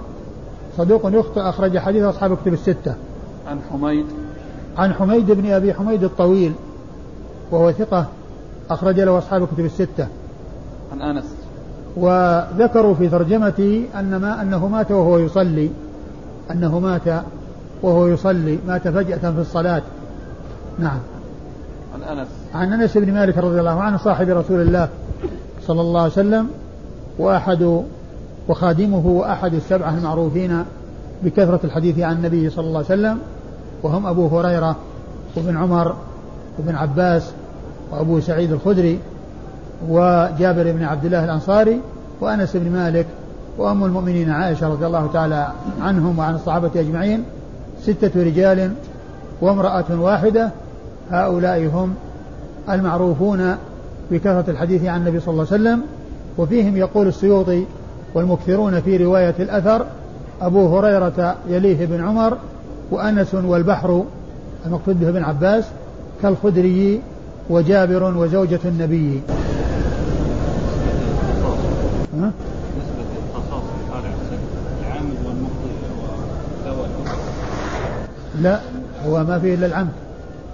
صدوق 0.76 1.00
يخطئ 1.06 1.40
أخرج 1.40 1.78
حديثه 1.78 2.10
أصحاب 2.10 2.32
الكتب 2.32 2.52
الستة. 2.52 2.94
عن 3.48 3.58
حميد. 3.70 4.06
عن 4.78 4.94
حميد 4.94 5.30
بن 5.30 5.50
أبي 5.50 5.74
حميد 5.74 6.04
الطويل 6.04 6.52
وهو 7.50 7.72
ثقة 7.72 8.06
أخرج 8.70 9.00
له 9.00 9.18
أصحاب 9.18 9.42
الكتب 9.42 9.64
الستة. 9.64 10.06
عن 10.92 11.02
أنس. 11.02 11.24
وذكروا 11.96 12.94
في 12.94 13.08
ترجمته 13.08 13.84
أن 13.98 14.16
ما 14.16 14.42
أنه 14.42 14.68
مات 14.68 14.90
وهو 14.90 15.18
يصلي. 15.18 15.70
أنه 16.50 16.78
مات 16.78 17.24
وهو 17.82 18.06
يصلي. 18.06 18.58
مات 18.66 18.88
فجأة 18.88 19.30
في 19.30 19.40
الصلاة. 19.40 19.82
نعم. 20.78 20.98
عن 21.94 22.18
أنس. 22.18 22.28
عن 22.54 22.72
أنس 22.72 22.98
بن 22.98 23.14
مالك 23.14 23.38
رضي 23.38 23.60
الله 23.60 23.80
عنه 23.82 23.96
صاحب 23.96 24.28
رسول 24.28 24.60
الله 24.60 24.88
صلى 25.66 25.80
الله 25.80 26.00
عليه 26.00 26.12
وسلم 26.12 26.48
وأحد 27.18 27.82
وخادمه 28.48 29.06
وأحد 29.06 29.54
السبعة 29.54 29.94
المعروفين 29.98 30.64
بكثرة 31.22 31.60
الحديث 31.64 31.98
عن 31.98 32.16
النبي 32.16 32.50
صلى 32.50 32.66
الله 32.66 32.76
عليه 32.76 32.86
وسلم 32.86 33.18
وهم 33.82 34.06
أبو 34.06 34.38
هريرة 34.38 34.76
وابن 35.36 35.56
عمر 35.56 35.96
وابن 36.58 36.74
عباس 36.74 37.32
وأبو 37.94 38.20
سعيد 38.20 38.52
الخدري 38.52 38.98
وجابر 39.88 40.72
بن 40.72 40.84
عبد 40.84 41.04
الله 41.04 41.24
الأنصاري 41.24 41.80
وأنس 42.20 42.56
بن 42.56 42.72
مالك 42.72 43.06
وأم 43.58 43.84
المؤمنين 43.84 44.30
عائشة 44.30 44.68
رضي 44.68 44.86
الله 44.86 45.10
تعالى 45.12 45.48
عنهم 45.82 46.18
وعن 46.18 46.34
الصحابة 46.34 46.70
أجمعين 46.76 47.24
ستة 47.82 48.22
رجال 48.22 48.72
وامرأة 49.40 49.84
واحدة 49.90 50.50
هؤلاء 51.10 51.66
هم 51.66 51.94
المعروفون 52.70 53.56
بكثرة 54.10 54.44
الحديث 54.48 54.84
عن 54.84 55.00
النبي 55.00 55.20
صلى 55.20 55.32
الله 55.32 55.46
عليه 55.52 55.62
وسلم 55.62 55.82
وفيهم 56.38 56.76
يقول 56.76 57.08
السيوطي 57.08 57.64
والمكثرون 58.14 58.80
في 58.80 58.96
رواية 58.96 59.34
الأثر 59.38 59.86
أبو 60.42 60.78
هريرة 60.78 61.36
يليه 61.48 61.86
بن 61.86 62.04
عمر 62.04 62.36
وأنس 62.90 63.34
والبحر 63.34 64.04
المقصود 64.66 65.00
به 65.00 65.08
ابن 65.08 65.24
عباس 65.24 65.64
كالخدري 66.22 67.00
وجابر 67.50 68.16
وزوجة 68.16 68.60
النبي. 68.64 69.20
ها؟ 72.20 72.32
لا 78.40 78.60
هو 79.06 79.24
ما 79.24 79.38
فيه 79.38 79.54
إلا 79.54 79.66
العمد. 79.66 79.92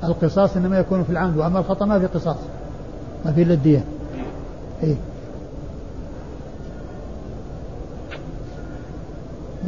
القصاص 0.05 0.57
إنما 0.57 0.79
يكون 0.79 1.05
في 1.05 1.11
العمد 1.11 1.37
وأما 1.37 1.59
الخطأ 1.59 1.87
ما 1.87 1.99
في 1.99 2.07
قصاص 2.07 2.37
ما 3.25 3.33
فيه 3.33 3.43
إلا 3.43 3.55
الدية. 3.55 3.85
إيه. 4.83 4.97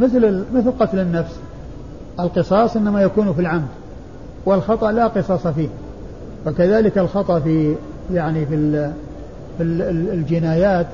مثل 0.00 0.45
مثل 0.55 0.73
قتل 0.81 0.99
النفس. 0.99 1.37
القصاص 2.21 2.76
إنما 2.76 3.02
يكون 3.02 3.33
في 3.33 3.41
العمد 3.41 3.69
والخطأ 4.47 4.93
لا 4.93 5.07
قصاص 5.07 5.47
فيه. 5.47 5.69
فكذلك 6.44 6.99
الخطأ 6.99 7.40
في 7.40 7.76
يعني 8.12 8.46
في 8.46 8.54
ال 8.54 8.92
في 9.58 9.62
الجنايات 10.12 10.87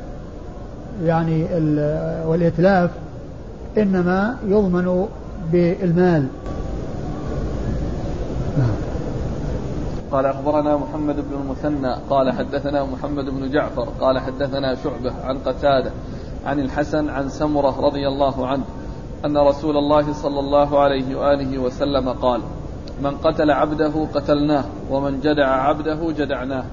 يعني 1.05 1.45
والإتلاف 2.27 2.91
إنما 3.79 4.37
يضمن 4.47 5.07
بالمال. 5.53 6.27
قال 10.13 10.27
أخبرنا 10.27 10.77
محمد 10.77 11.17
بن 11.17 11.41
المثنى 11.43 11.95
قال 12.11 12.33
حدثنا 12.33 12.85
محمد 12.85 13.25
بن 13.25 13.51
جعفر 13.51 13.89
قال 14.01 14.19
حدثنا 14.19 14.75
شعبة 14.75 15.13
عن 15.25 15.39
قتادة 15.39 15.91
عن 16.47 16.61
الحسن 16.61 17.09
عن 17.11 17.29
سمرة 17.29 17.81
رضي 17.81 18.09
الله 18.09 18.47
عنه 18.47 18.65
أن 19.25 19.39
رسول 19.39 19.77
الله 19.77 20.13
صلى 20.13 20.41
الله 20.41 20.81
عليه 20.81 21.17
وآله 21.17 21.59
وسلم 21.59 22.09
قال 22.09 22.41
من 23.03 23.11
قتل 23.11 23.51
عبده 23.51 24.07
قتلناه 24.15 24.65
ومن 24.91 25.21
جدع 25.21 25.49
عبده 25.49 26.13
جدعناه. 26.19 26.65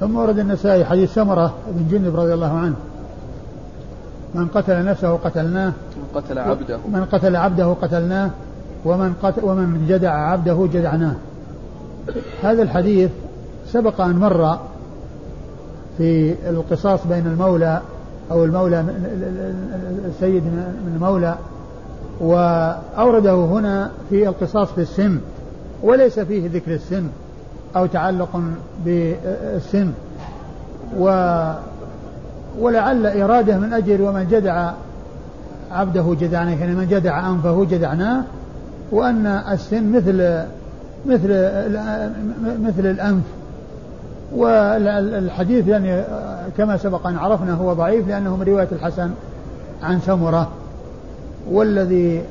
ثم 0.00 0.16
ورد 0.16 0.38
النسائي 0.38 0.84
حديث 0.84 1.14
سمرة 1.14 1.54
بن 1.68 1.88
جندب 1.90 2.16
رضي 2.16 2.34
الله 2.34 2.58
عنه. 2.58 2.76
من 4.34 4.48
قتل 4.48 4.84
نفسه 4.84 5.16
قتلناه. 5.16 5.72
من 5.96 6.20
قتل 6.20 6.38
عبده. 6.38 6.78
من 6.92 7.04
قتل 7.04 7.36
عبده 7.36 7.72
قتلناه 7.82 8.30
ومن 8.84 9.14
قتل 9.22 9.44
ومن 9.44 9.86
جدع 9.88 10.12
عبده 10.12 10.68
جدعناه. 10.72 11.14
هذا 12.42 12.62
الحديث 12.62 13.10
سبق 13.66 14.00
أن 14.00 14.16
مر 14.16 14.58
في 15.98 16.34
القصاص 16.48 17.06
بين 17.06 17.26
المولى 17.26 17.80
أو 18.30 18.44
المولى 18.44 18.84
السيد 20.08 20.44
من 20.44 20.92
المولى 20.96 21.34
وأورده 22.20 23.34
هنا 23.34 23.90
في 24.10 24.28
القصاص 24.28 24.68
في 24.72 24.80
السن 24.80 25.18
وليس 25.82 26.20
فيه 26.20 26.50
ذكر 26.54 26.74
السن 26.74 27.06
أو 27.76 27.86
تعلق 27.86 28.42
بالسن. 28.84 29.90
و 30.98 31.04
ولعل 32.58 33.06
إرادة 33.06 33.58
من 33.58 33.72
أجل 33.72 34.02
ومن 34.02 34.26
جدع 34.30 34.70
عبده 35.72 36.16
جدعناه 36.20 36.54
يعني 36.54 36.74
من 36.74 36.86
جدع 36.90 37.30
أنفه 37.30 37.64
جدعناه 37.64 38.22
وأن 38.90 39.26
السن 39.26 39.92
مثل 39.92 40.42
مثل 41.06 41.28
مثل 42.62 42.86
الأنف. 42.86 43.22
والحديث 44.34 45.68
يعني 45.68 46.02
كما 46.58 46.76
سبق 46.76 47.06
أن 47.06 47.16
عرفنا 47.16 47.54
هو 47.54 47.72
ضعيف 47.72 48.08
لأنه 48.08 48.36
من 48.36 48.42
رواية 48.42 48.68
الحسن 48.72 49.10
عن 49.82 50.00
سمرة. 50.00 50.48
والذي 51.50 52.22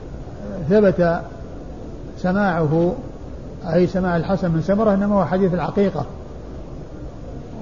ثبت 0.70 1.22
سماعه 2.18 2.94
أي 3.74 3.88
سماع 3.88 4.18
الحسن 4.18 4.52
من 4.52 4.62
سمرة 4.62 4.94
إنما 4.94 5.16
هو 5.16 5.26
حديث 5.26 5.54
العقيقة. 5.54 6.06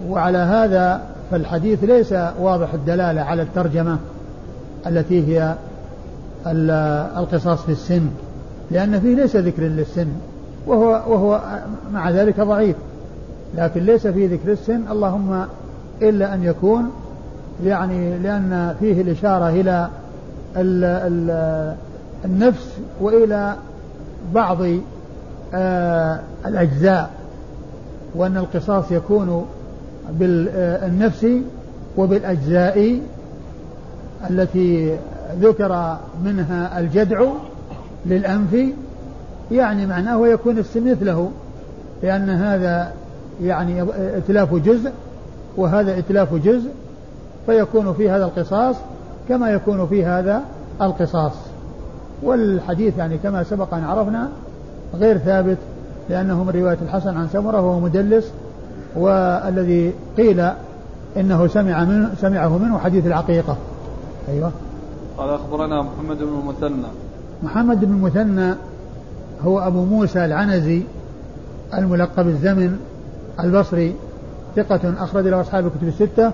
وعلى 0.09 0.37
هذا 0.37 1.01
فالحديث 1.31 1.83
ليس 1.83 2.13
واضح 2.39 2.73
الدلالة 2.73 3.21
على 3.21 3.41
الترجمة 3.41 3.97
التي 4.87 5.27
هي 5.27 5.55
القصاص 7.17 7.61
في 7.61 7.71
السن 7.71 8.07
لأن 8.71 8.99
فيه 8.99 9.15
ليس 9.15 9.35
ذكر 9.35 9.63
للسن 9.63 10.07
وهو 10.67 10.87
وهو 10.87 11.41
مع 11.93 12.09
ذلك 12.09 12.39
ضعيف. 12.39 12.75
لكن 13.55 13.81
ليس 13.81 14.07
في 14.07 14.27
ذكر 14.27 14.51
السن 14.51 14.81
اللهم 14.91 15.45
إلا 16.01 16.33
أن 16.33 16.43
يكون 16.43 16.91
يعني 17.65 18.17
لأن 18.17 18.75
فيه 18.79 19.01
الإشارة 19.01 19.49
إلى 19.49 19.89
النفس 22.25 22.77
وإلى 23.01 23.55
بعض 24.33 24.57
آه 25.53 26.19
الأجزاء 26.45 27.11
وأن 28.15 28.37
القصاص 28.37 28.91
يكون 28.91 29.45
بالنفس 30.11 31.27
وبالأجزاء 31.97 32.99
التي 34.29 34.97
ذكر 35.41 35.97
منها 36.25 36.79
الجدع 36.79 37.25
للأنف 38.05 38.55
يعني 39.51 39.85
معناه 39.85 40.27
يكون 40.27 40.57
السن 40.57 40.91
مثله 40.91 41.31
لأن 42.03 42.29
هذا 42.29 42.91
يعني 43.43 43.85
إتلاف 44.17 44.55
جزء 44.55 44.91
وهذا 45.57 45.97
إتلاف 45.97 46.33
جزء 46.33 46.69
فيكون 47.45 47.93
في 47.93 48.09
هذا 48.09 48.25
القصاص 48.25 48.75
كما 49.29 49.49
يكون 49.49 49.87
في 49.87 50.05
هذا 50.05 50.41
القصاص. 50.81 51.33
والحديث 52.23 52.97
يعني 52.97 53.17
كما 53.17 53.43
سبق 53.43 53.73
أن 53.73 53.83
عرفنا 53.83 54.29
غير 54.95 55.17
ثابت 55.17 55.57
لأنه 56.09 56.43
من 56.43 56.49
رواية 56.49 56.77
الحسن 56.81 57.17
عن 57.17 57.27
سمرة 57.27 57.61
وهو 57.61 57.79
مدلس 57.79 58.31
والذي 58.95 59.93
قيل 60.17 60.49
إنه 61.17 61.47
سمع 61.47 61.83
منه 61.83 62.09
سمعه 62.21 62.57
منه 62.57 62.77
حديث 62.77 63.05
العقيقة. 63.05 63.57
أيوه. 64.29 64.51
قال 65.17 65.29
أخبرنا 65.29 65.81
محمد 65.81 66.17
بن 66.17 66.39
المثنى. 66.39 66.87
محمد 67.43 67.85
بن 67.85 67.93
المثنى 67.93 68.55
هو 69.41 69.59
أبو 69.59 69.85
موسى 69.85 70.25
العنزي 70.25 70.83
الملقب 71.73 72.27
الزمن 72.27 72.79
البصري 73.39 73.95
ثقة 74.55 74.93
أخرج 75.03 75.27
له 75.27 75.41
أصحاب 75.41 75.65
الكتب 75.65 75.87
الستة 75.87 76.31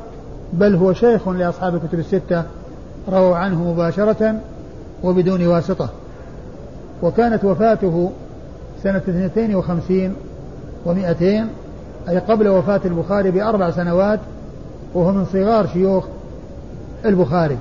بل 0.53 0.75
هو 0.75 0.93
شيخ 0.93 1.27
لأصحاب 1.29 1.75
الكتب 1.75 1.99
الستة. 1.99 2.43
رووا 3.09 3.35
عنه 3.35 3.71
مباشرة 3.71 4.35
وبدون 5.03 5.47
واسطة. 5.47 5.89
وكانت 7.03 7.43
وفاته 7.43 8.11
سنة 8.83 8.97
52 8.97 10.15
ومائتين 10.85 11.47
أي 12.09 12.17
قبل 12.17 12.47
وفاة 12.47 12.81
البخاري 12.85 13.31
بأربع 13.31 13.71
سنوات 13.71 14.19
وهو 14.93 15.11
من 15.11 15.25
صغار 15.25 15.67
شيوخ 15.67 16.05
البخاري. 17.05 17.57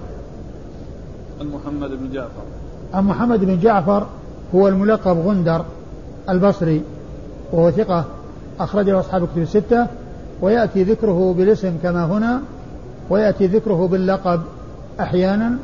عن 1.41 1.47
محمد 1.47 1.91
بن 1.91 2.13
جعفر. 2.13 2.43
عن 2.95 3.05
محمد 3.05 3.45
بن 3.45 3.59
جعفر 3.59 4.07
هو 4.55 4.69
الملقب 4.69 5.19
غندر 5.19 5.65
البصري 6.29 6.83
وهو 7.53 7.71
ثقة 7.71 8.05
أخرجه 8.61 9.01
أصحاب 9.01 9.23
الكتب 9.23 9.39
الستة 9.39 9.87
ويأتي 10.41 10.83
ذكره 10.83 11.35
بالاسم 11.39 11.73
كما 11.83 12.05
هنا 12.05 12.41
ويأتي 13.11 13.47
ذكره 13.47 13.89
باللقب 13.89 14.41
أحيانا 15.01 15.57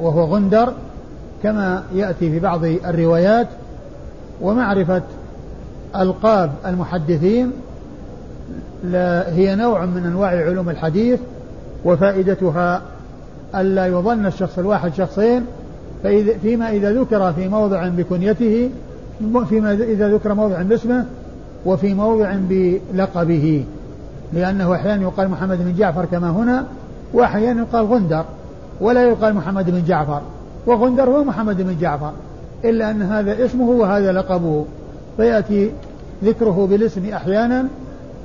وهو 0.00 0.24
غندر 0.24 0.72
كما 1.42 1.82
يأتي 1.94 2.30
في 2.30 2.38
بعض 2.38 2.64
الروايات 2.64 3.48
ومعرفة 4.40 5.02
ألقاب 5.96 6.50
المحدثين 6.66 7.52
هي 9.26 9.54
نوع 9.54 9.84
من 9.84 10.06
أنواع 10.06 10.28
علوم 10.28 10.70
الحديث 10.70 11.20
وفائدتها 11.84 12.82
ألا 13.54 13.86
يظن 13.86 14.26
الشخص 14.26 14.58
الواحد 14.58 14.94
شخصين 14.94 15.46
فيما 16.42 16.70
إذا 16.70 16.92
ذكر 16.92 17.32
في 17.32 17.48
موضع 17.48 17.88
بكنيته 17.88 18.70
فيما 19.48 19.72
إذا 19.72 20.08
ذكر 20.08 20.34
موضع 20.34 20.62
باسمه 20.62 21.04
وفي 21.66 21.94
موضع 21.94 22.34
بلقبه 22.48 23.64
لأنه 24.32 24.74
أحيانا 24.74 25.02
يقال 25.02 25.28
محمد 25.28 25.58
بن 25.58 25.74
جعفر 25.74 26.04
كما 26.04 26.30
هنا 26.30 26.66
وأحيانا 27.12 27.62
يقال 27.62 27.86
غندر. 27.86 28.24
ولا 28.80 29.04
يقال 29.04 29.34
محمد 29.34 29.70
بن 29.70 29.84
جعفر 29.84 30.22
وغندر 30.66 31.10
هو 31.10 31.24
محمد 31.24 31.62
بن 31.62 31.76
جعفر 31.80 32.12
إلا 32.64 32.90
أن 32.90 33.02
هذا 33.02 33.44
اسمه 33.44 33.70
وهذا 33.70 34.12
لقبه. 34.12 34.64
فيأتي 35.16 35.70
ذكره 36.24 36.66
بالاسم 36.70 37.12
أحيانا 37.12 37.64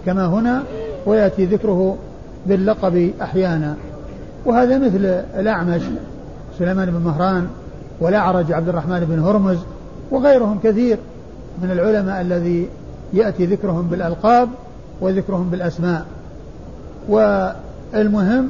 كما 0.06 0.26
هنا 0.26 0.64
ويأتي 1.06 1.46
ذكره 1.46 1.98
باللقب 2.46 3.12
أحيانا. 3.22 3.76
وهذا 4.46 4.78
مثل 4.78 5.06
الأعمش 5.40 5.82
سليمان 6.60 6.92
بن 6.92 7.00
مهران 7.00 7.48
والأعرج 8.00 8.52
عبد 8.52 8.70
الرحمن 8.70 9.00
بن 9.00 9.20
هرمز 9.20 9.58
وغيرهم 10.12 10.60
كثير 10.64 10.98
من 11.62 11.72
العلماء 11.72 12.22
الذي 12.22 12.68
يأتي 13.14 13.46
ذكرهم 13.46 13.88
بالألقاب 13.88 14.50
وذكرهم 15.02 15.50
بالأسماء. 15.50 16.06
والمهم 17.10 18.50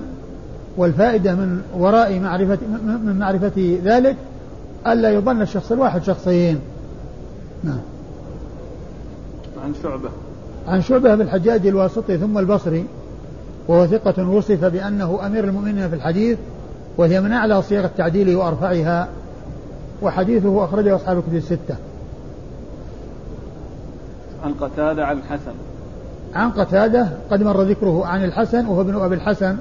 والفائدة 0.77 1.35
من 1.35 1.61
وراء 1.77 2.19
معرفة 2.19 2.57
من 3.03 3.19
معرفة 3.19 3.77
ذلك 3.83 4.15
ألا 4.87 5.09
يظن 5.11 5.41
الشخص 5.41 5.71
الواحد 5.71 6.03
شخصين. 6.03 6.59
نعم. 7.63 7.81
عن 9.63 9.73
شعبة. 9.83 10.09
عن 10.67 10.81
شعبة 10.81 11.15
بالحجاج 11.15 11.67
الواسطي 11.67 12.17
ثم 12.17 12.37
البصري 12.37 12.85
وهو 13.67 13.87
ثقة 13.87 14.29
وصف 14.29 14.65
بأنه 14.65 15.25
أمير 15.25 15.43
المؤمنين 15.43 15.89
في 15.89 15.95
الحديث 15.95 16.37
وهي 16.97 17.21
من 17.21 17.31
أعلى 17.31 17.61
صيغ 17.61 17.85
التعديل 17.85 18.35
وأرفعها 18.35 19.07
وحديثه 20.01 20.65
أخرجه 20.65 20.95
أصحاب 20.95 21.17
الكتب 21.17 21.35
الستة. 21.35 21.75
عن 24.43 24.53
قتادة 24.53 25.05
عن 25.05 25.17
الحسن 25.17 25.51
عن 26.35 26.51
قتادة 26.51 27.07
قد 27.31 27.43
مر 27.43 27.61
ذكره 27.61 28.05
عن 28.05 28.23
الحسن 28.23 28.65
وهو 28.65 28.81
ابن 28.81 28.95
أبي 28.95 29.15
الحسن 29.15 29.57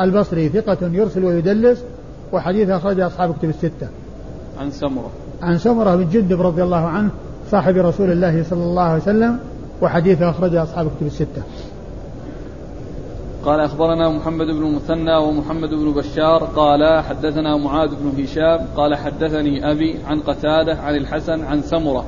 البصري 0.00 0.48
ثقة 0.48 0.78
يرسل 0.92 1.24
ويدلس 1.24 1.84
وحديثه 2.32 2.76
أخرجه 2.76 3.06
أصحاب 3.06 3.30
الكتب 3.30 3.48
الستة. 3.48 3.88
عن 4.60 4.70
سمرة. 4.70 5.10
عن 5.42 5.58
سمرة 5.58 5.96
بن 5.96 6.08
جندب 6.08 6.42
رضي 6.42 6.62
الله 6.62 6.86
عنه 6.86 7.10
صاحب 7.50 7.76
رسول 7.76 8.10
الله 8.10 8.44
صلى 8.50 8.62
الله 8.62 8.82
عليه 8.82 9.02
وسلم 9.02 9.38
وحديثه 9.82 10.30
أخرجه 10.30 10.62
أصحاب 10.62 10.86
الكتب 10.86 11.06
الستة. 11.06 11.42
قال 13.46 13.60
أخبرنا 13.60 14.08
محمد 14.08 14.46
بن 14.46 14.74
مثنى 14.74 15.16
ومحمد 15.16 15.70
بن 15.70 15.92
بشار 15.92 16.44
قال 16.44 17.02
حدثنا 17.02 17.56
معاذ 17.56 17.88
بن 17.88 18.22
هشام 18.22 18.66
قال 18.76 18.94
حدثني 18.94 19.70
أبي 19.70 19.98
عن 20.06 20.20
قتادة 20.20 20.74
عن 20.80 20.96
الحسن 20.96 21.44
عن 21.44 21.62
سمرة 21.62 22.04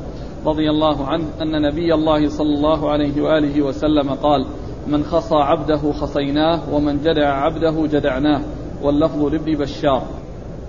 رضي 0.47 0.71
الله 0.71 1.07
عنه 1.07 1.25
أن 1.43 1.63
نبي 1.63 1.95
الله 1.95 2.29
صلى 2.29 2.55
الله 2.55 2.91
عليه 2.91 3.23
وآله 3.23 3.63
وسلم 3.63 4.11
قال 4.11 4.47
من 4.91 5.05
خصى 5.05 5.35
عبده 5.35 5.93
خصيناه 5.93 6.61
ومن 6.73 6.99
جدع 7.05 7.29
عبده 7.29 7.87
جدعناه. 7.87 8.41
واللفظ 8.83 9.23
لابن 9.23 9.55
بشار. 9.55 10.03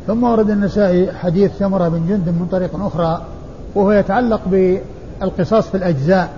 ثم 0.08 0.23
ورد 0.23 0.49
النسائي 0.49 1.12
حديث 1.13 1.58
سمرة 1.58 1.89
بن 1.89 2.08
جندب 2.08 2.41
من 2.41 2.47
طريق 2.51 2.86
أخرى 2.86 3.21
وهو 3.75 3.91
يتعلق 3.91 4.41
بالقصاص 4.45 5.67
في 5.67 5.77
الأجزاء. 5.77 6.29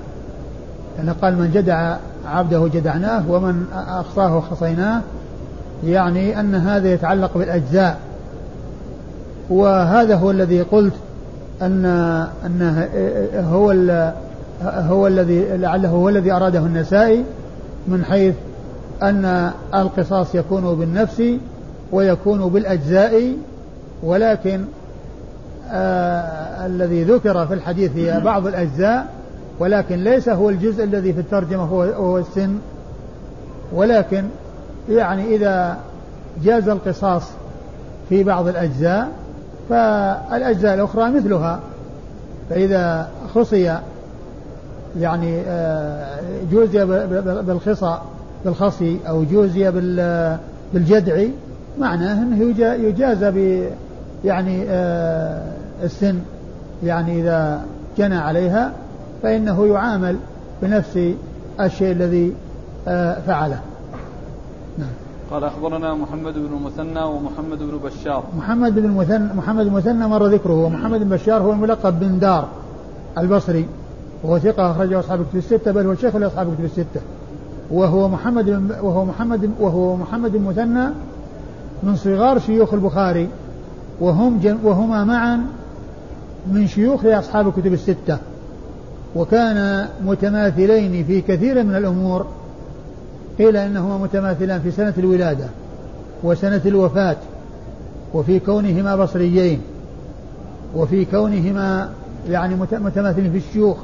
لأنه 0.97 1.15
قال 1.21 1.37
من 1.37 1.51
جدع 1.53 1.95
عبده 2.25 2.69
جدعناه 2.73 3.31
ومن 3.31 3.65
أخصاه 3.73 4.39
خصيناه 4.39 5.01
يعني 5.85 6.39
أن 6.39 6.55
هذا 6.55 6.93
يتعلق 6.93 7.37
بالأجزاء. 7.37 7.99
وهذا 9.49 10.15
هو 10.15 10.31
الذي 10.31 10.61
قلت 10.61 10.93
أن 11.61 11.85
أنه 12.45 12.89
هو 13.35 13.71
هو 14.63 15.07
الذي 15.07 15.57
لعله 15.57 15.89
هو 15.89 16.09
الذي 16.09 16.31
أراده 16.31 16.59
النسائي. 16.59 17.23
من 17.87 18.05
حيث 18.05 18.35
أن 19.03 19.51
القصاص 19.73 20.35
يكون 20.35 20.75
بالنفس 20.75 21.23
ويكون 21.91 22.49
بالأجزاء 22.49 23.33
ولكن 24.03 24.65
آه 25.71 26.65
الذي 26.65 27.03
ذكر 27.03 27.47
في 27.47 27.53
الحديث 27.53 27.91
هي 27.95 28.19
بعض 28.19 28.47
الأجزاء 28.47 29.07
ولكن 29.59 30.03
ليس 30.03 30.29
هو 30.29 30.49
الجزء 30.49 30.83
الذي 30.83 31.13
في 31.13 31.19
الترجمة 31.19 31.63
هو, 31.63 31.83
هو 31.83 32.17
السن. 32.17 32.57
ولكن 33.73 34.23
يعني 34.89 35.35
إذا 35.35 35.77
جاز 36.43 36.69
القصاص 36.69 37.23
في 38.09 38.23
بعض 38.23 38.47
الأجزاء 38.47 39.09
فالأجزاء 39.69 40.73
الأخرى 40.73 41.11
مثلها. 41.11 41.59
فإذا 42.49 43.09
خصي 43.35 43.79
يعني 44.99 45.41
آه، 45.47 46.19
جوزي 46.51 46.85
بالخصى 47.41 47.97
بالخصي 48.45 48.99
أو 49.07 49.23
جوزي 49.23 49.71
بالجدع 50.73 51.23
معناه 51.79 52.23
أنه 52.23 52.43
يجاز 52.59 53.23
ب 53.23 53.67
يعني 54.25 54.63
آه، 54.69 55.43
السن. 55.83 56.19
يعني 56.83 57.21
إذا 57.21 57.61
جنى 57.97 58.15
عليها 58.15 58.71
فإنه 59.23 59.67
يعامل 59.67 60.17
بنفس 60.61 60.99
الشيء 61.59 61.91
الذي 61.91 62.33
آه، 62.87 63.19
فعله. 63.27 63.59
نعم. 64.77 64.89
قال 65.31 65.43
أخبرنا 65.43 65.93
محمد 65.93 66.33
بن 66.33 66.53
المثنى 66.53 67.03
ومحمد 67.03 67.59
بن 67.59 67.79
بشار. 67.83 68.23
محمد 68.37 68.75
بن 68.75 68.85
المثنى 68.85 69.33
محمد 69.33 69.65
المثنى 69.65 70.07
مر 70.07 70.27
ذكره 70.27 70.65
ومحمد 70.65 70.99
بن 70.99 71.09
بشار 71.09 71.41
هو 71.41 71.51
الملقب 71.51 71.99
بن 71.99 72.19
دار 72.19 72.47
البصري. 73.17 73.65
وهو 74.23 74.39
ثقة 74.39 74.71
أخرجه 74.71 74.99
أصحاب 74.99 75.21
الكتب 75.21 75.37
الستة 75.37 75.71
بل 75.71 75.85
هو 75.87 75.95
شيخ 75.95 76.15
لأصحاب 76.15 76.49
الكتب 76.49 76.65
الستة. 76.65 77.01
وهو 77.71 78.07
محمد 78.07 78.49
وهو 78.81 79.05
محمد 79.05 79.51
وهو 79.59 79.95
محمد 79.95 80.35
مثنى 80.35 80.89
من 81.83 81.95
صغار 81.95 82.39
شيوخ 82.39 82.73
البخاري. 82.73 83.27
وهم 83.99 84.59
وهما 84.63 85.03
معا 85.03 85.39
من 86.51 86.67
شيوخ 86.67 87.05
أصحاب 87.05 87.47
الكتب 87.47 87.73
الستة. 87.73 88.17
وكان 89.15 89.87
متماثلين 90.05 91.03
في 91.03 91.21
كثير 91.21 91.63
من 91.63 91.75
الأمور 91.75 92.25
قيل 93.37 93.57
إنهما 93.57 93.97
متماثلان 93.97 94.61
في 94.61 94.71
سنة 94.71 94.93
الولادة 94.97 95.45
وسنة 96.23 96.61
الوفاة 96.65 97.17
وفي 98.13 98.39
كونهما 98.39 98.95
بصريين 98.95 99.61
وفي 100.75 101.05
كونهما 101.05 101.89
يعني 102.29 102.55
متماثلين 102.55 103.31
في 103.31 103.37
الشيوخ. 103.37 103.77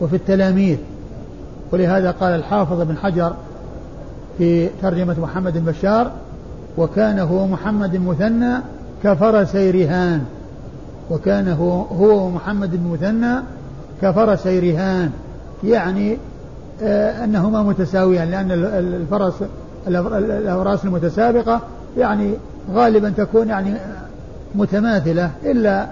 وفي 0.00 0.16
التلاميذ. 0.16 0.78
ولهذا 1.72 2.10
قال 2.10 2.34
الحافظ 2.34 2.80
بن 2.80 2.96
حجر 2.96 3.32
في 4.38 4.68
ترجمة 4.82 5.16
محمد 5.20 5.58
بن 5.58 5.72
بشار 5.72 6.10
وكان 6.78 7.18
هو 7.18 7.46
محمد 7.46 7.96
مثنى 7.96 8.54
كفرسي 9.04 9.70
رهان 9.70 10.24
وكان 11.10 11.48
هو 11.48 11.82
هو 11.82 12.30
محمد 12.30 12.70
بن 12.76 12.90
مثنى 12.92 13.34
كفرسي 14.02 14.58
رهان 14.58 15.10
يعني 15.64 16.16
آه 16.82 17.24
أنهما 17.24 17.62
متساويان 17.62 18.30
لأن 18.30 18.50
الفرس 18.78 19.34
الأوراس 19.88 20.84
المتسابقة 20.84 21.60
يعني 21.98 22.34
غالبا 22.74 23.10
تكون 23.10 23.48
يعني 23.48 23.74
متماثلة 24.54 25.30
إلا 25.44 25.86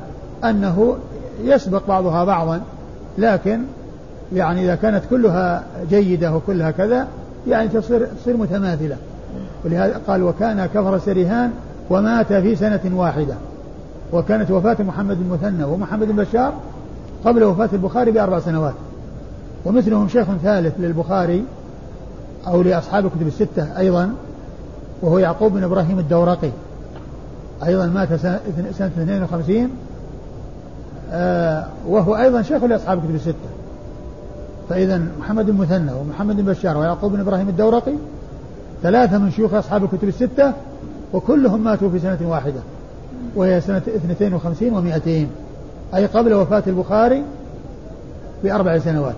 أنه 0.45 0.97
يسبق 1.45 1.87
بعضها 1.89 2.25
بعضا 2.25 2.61
لكن 3.19 3.61
يعني 4.35 4.65
إذا 4.65 4.75
كانت 4.75 5.03
كلها 5.11 5.63
جيدة 5.91 6.37
وكلها 6.37 6.71
كذا 6.71 7.07
يعني 7.49 7.69
تصير 7.69 8.07
تصير 8.23 8.37
متماثلة. 8.37 8.97
ولهذا 9.65 10.01
قال 10.07 10.23
وكان 10.23 10.67
كفر 10.67 11.01
رهان 11.09 11.51
ومات 11.91 12.33
في 12.33 12.57
سنة 12.57 12.81
واحدة. 12.95 13.35
وكانت 14.13 14.51
وفاة 14.51 14.77
محمد 14.83 15.17
المثنى 15.21 15.65
ومحمد 15.65 16.17
بشار 16.17 16.55
قبل 17.25 17.45
وفاة 17.45 17.69
البخاري 17.73 18.11
بأربع 18.11 18.39
سنوات. 18.41 18.75
ومثلهم 19.65 20.09
شيخ 20.09 20.27
ثالث 20.43 20.75
للبخاري 20.79 21.45
أو 22.47 22.63
لأصحاب 22.63 23.07
الكتب 23.07 23.27
الستة 23.27 23.79
أيضا 23.79 24.11
وهو 25.03 25.19
يعقوب 25.19 25.53
بن 25.53 25.65
إبراهيم 25.65 25.99
الدورقي. 25.99 26.51
أيضا 27.67 27.87
مات 27.87 28.15
سنة 28.15 28.41
52 28.87 29.71
آه 31.13 31.67
وهو 31.89 32.17
أيضا 32.17 32.43
شيخ 32.43 32.65
لأصحاب 32.65 32.99
الكتب 32.99 33.15
الستة. 33.15 33.56
فإذا 34.69 35.03
محمد 35.21 35.47
بن 35.47 35.57
مثنى 35.57 35.93
ومحمد 35.93 36.37
بن 36.37 36.45
بشار 36.45 36.79
ويعقوب 36.79 37.13
بن 37.13 37.21
إبراهيم 37.21 37.49
الدورقي 37.49 37.95
ثلاثة 38.83 39.19
من 39.19 39.31
شيوخ 39.31 39.55
أصحاب 39.55 39.85
الكتب 39.85 40.09
الستة 40.09 40.53
وكلهم 41.13 41.65
ماتوا 41.65 41.91
في 41.91 41.99
سنة 41.99 42.19
واحدة 42.23 42.61
وهي 43.37 43.61
سنة 43.61 43.83
52 43.97 44.71
و200 44.71 45.09
أي 45.95 46.07
قبل 46.07 46.35
وفاة 46.35 46.63
البخاري 46.67 47.23
بأربع 48.45 48.79
سنوات 48.79 49.15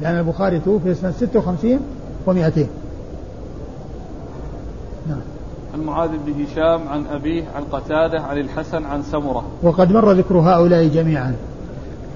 لأن 0.00 0.18
البخاري 0.18 0.58
توفي 0.58 0.94
سنة 0.94 1.10
56 1.10 1.80
ومئتين 2.26 2.68
نعم. 5.08 5.20
عن 5.74 5.80
معاذ 5.80 6.10
بن 6.26 6.44
هشام 6.44 6.88
عن 6.88 7.06
أبيه 7.06 7.44
عن 7.56 7.62
قتادة 7.72 8.20
عن 8.20 8.38
الحسن 8.38 8.84
عن 8.84 9.02
سمرة. 9.02 9.44
وقد 9.62 9.92
مر 9.92 10.12
ذكر 10.12 10.38
هؤلاء 10.38 10.88
جميعا. 10.88 11.34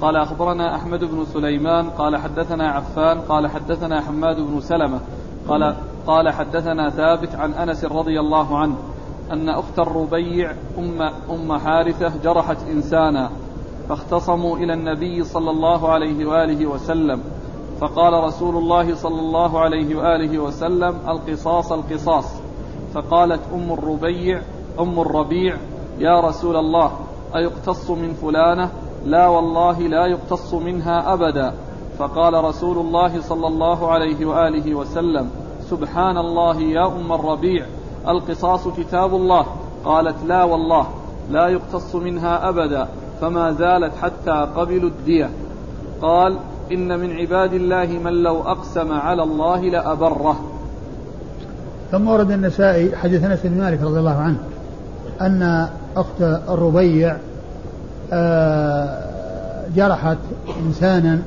قال 0.05 0.17
أخبرنا 0.17 0.77
أحمد 0.77 1.05
بن 1.05 1.25
سليمان 1.25 1.91
قال 1.91 2.17
حدثنا 2.17 2.69
عفان 2.71 3.21
قال 3.21 3.51
حدثنا 3.51 4.01
حماد 4.01 4.37
بن 4.37 4.61
سلمة 4.61 5.01
قال 5.49 5.77
قال 6.07 6.29
حدثنا 6.29 6.91
ثابت 6.91 7.35
عن 7.35 7.53
أنس 7.53 7.85
رضي 7.85 8.21
الله 8.21 8.59
عنه 8.59 8.77
أن 9.33 9.49
أخت 9.49 9.79
الربيع 9.79 10.53
أم, 10.79 11.03
أم 11.31 11.59
حارثة 11.59 12.13
جرحت 12.23 12.57
إنسانا 12.71 13.31
فاختصموا 13.89 14.57
إلى 14.57 14.73
النبي 14.73 15.25
صلى 15.25 15.51
الله 15.51 15.93
عليه 15.93 16.27
وآله 16.27 16.67
وسلم 16.67 17.21
فقال 17.81 18.25
رسول 18.25 18.57
الله 18.57 18.95
صلى 18.95 19.21
الله 19.21 19.61
عليه 19.61 19.97
وآله 19.97 20.39
وسلم 20.39 20.97
القصاص 21.09 21.73
القصاص. 21.73 22.41
فقالت 22.95 23.41
أم 23.55 23.73
الربيع 23.73 24.43
أم 24.81 25.01
الربيع 25.01 25.57
يا 25.99 26.21
رسول 26.21 26.57
الله 26.57 26.93
أيقتص 27.37 27.91
من 27.91 28.13
فلانة؟ 28.13 28.71
لا 29.05 29.27
والله 29.27 29.79
لا 29.81 30.07
يقتص 30.07 30.55
منها 30.55 31.13
أبدا. 31.13 31.53
فقال 31.99 32.45
رسول 32.45 32.79
الله 32.79 33.21
صلى 33.21 33.47
الله 33.47 33.91
عليه 33.91 34.27
وآله 34.27 34.75
وسلم 34.75 35.31
سبحان 35.71 36.17
الله 36.17 36.61
يا 36.61 36.87
أم 36.87 37.13
الربيع 37.13 37.67
القصاص 38.09 38.69
كتاب 38.69 39.15
الله. 39.15 39.47
قالت 39.85 40.17
لا 40.27 40.45
والله 40.45 40.87
لا 41.31 41.49
يقتص 41.49 41.95
منها 41.95 42.49
أبدا 42.49 42.89
فما 43.21 43.53
زالت 43.53 43.93
حتى 44.03 44.49
قبلوا 44.57 44.91
الدية. 44.91 45.31
قال 46.03 46.39
إن 46.73 47.01
من 47.01 47.17
عباد 47.17 47.53
الله 47.53 47.87
من 48.05 48.13
لو 48.13 48.41
أقسم 48.41 48.93
على 48.93 49.23
الله 49.23 49.61
لأبره. 49.61 50.41
ثم 51.93 52.09
ورد 52.09 52.31
النسائي 52.31 52.97
حديث 52.97 53.25
أنس 53.25 53.41
بن 53.45 53.59
مالك 53.59 53.83
رضي 53.83 53.99
الله 53.99 54.17
عنه 54.17 54.39
أن 55.21 55.69
أخت 55.97 56.21
الربيع 56.49 57.17
جرحت 59.77 60.19
إنسانا 60.67 61.23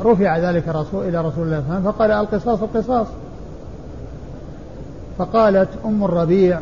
فرفع 0.00 0.38
ذلك 0.38 0.68
رسول 0.68 1.08
إلى 1.08 1.20
رسول 1.20 1.44
الله 1.46 1.60
صلى 1.60 1.68
الله 1.68 1.74
عليه 1.74 1.80
وسلم 1.80 1.92
فقال 1.92 2.10
القصاص 2.10 2.62
القصاص. 2.62 3.06
فقالت 5.18 5.68
أم 5.84 6.04
الربيع 6.04 6.60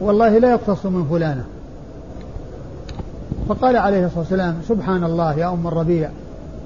والله 0.00 0.38
لا 0.38 0.50
يقتص 0.50 0.86
من 0.86 1.06
فلانة. 1.10 1.44
فقال 3.48 3.76
عليه 3.76 4.06
الصلاة 4.06 4.20
والسلام 4.20 4.56
سبحان 4.68 5.04
الله 5.04 5.38
يا 5.38 5.48
أم 5.48 5.66
الربيع 5.66 6.10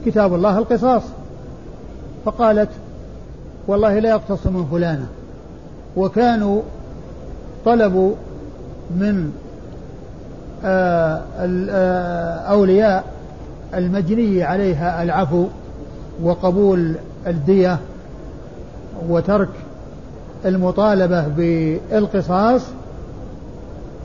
كتاب 0.07 0.35
الله 0.35 0.59
القصاص. 0.59 1.03
فقالت 2.25 2.71
والله 3.69 3.99
لا 3.99 4.11
يقتص 4.11 4.47
من 4.47 4.67
فلانة. 4.71 5.07
وكانوا 5.97 6.63
طلبوا 7.67 8.15
من 8.91 9.33
آه، 10.65 11.23
آه، 11.71 12.39
أولياء 12.39 13.05
المجني 13.75 14.45
عليها 14.45 15.03
العفو 15.03 15.47
وقبول 16.23 16.95
الدية 17.27 17.79
وترك 19.09 19.49
المطالبة 20.45 21.29
بالقصاص 21.29 22.63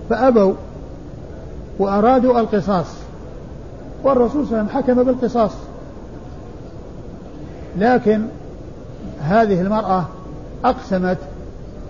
فأبوا 0.10 0.54
وأرادوا 1.80 2.39
القصاص 2.39 2.88
والرسول 4.04 4.47
صلى 4.47 4.60
الله 4.60 4.71
عليه 4.71 4.84
وسلم 4.84 4.95
حكم 4.95 5.04
بالقصاص. 5.04 5.52
لكن 7.78 8.21
هذه 9.21 9.62
المرأة 9.62 10.06
أقسمت 10.65 11.17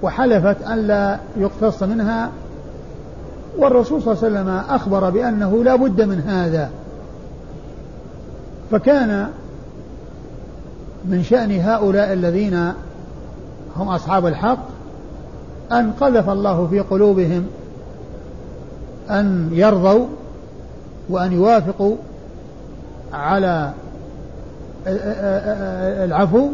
وحلفت 0.02 0.62
أن 0.62 0.78
لا 0.88 1.20
يقتص 1.38 1.84
منها 1.84 2.30
والرسول 3.58 4.02
صلى 4.02 4.14
الله 4.14 4.24
عليه 4.24 4.34
وسلم 4.36 4.76
أخبر 4.76 5.10
بأنه 5.10 5.64
لا 5.64 5.76
بد 5.76 6.02
من 6.02 6.22
هذا. 6.22 6.70
فكان 8.72 9.28
من 11.06 11.24
شأن 11.24 11.60
هؤلاء 11.60 12.14
الذين 12.14 12.74
هم 13.76 13.90
أصحاب 13.90 14.26
الحق 14.26 14.66
أن 15.72 15.92
قذف 15.92 16.30
الله 16.30 16.68
في 16.68 16.80
قلوبهم 16.80 17.46
أن 19.10 19.50
يرضوا 19.52 20.06
وأن 21.10 21.32
يوافقوا 21.32 21.96
على 23.14 23.72
العفو. 26.06 26.50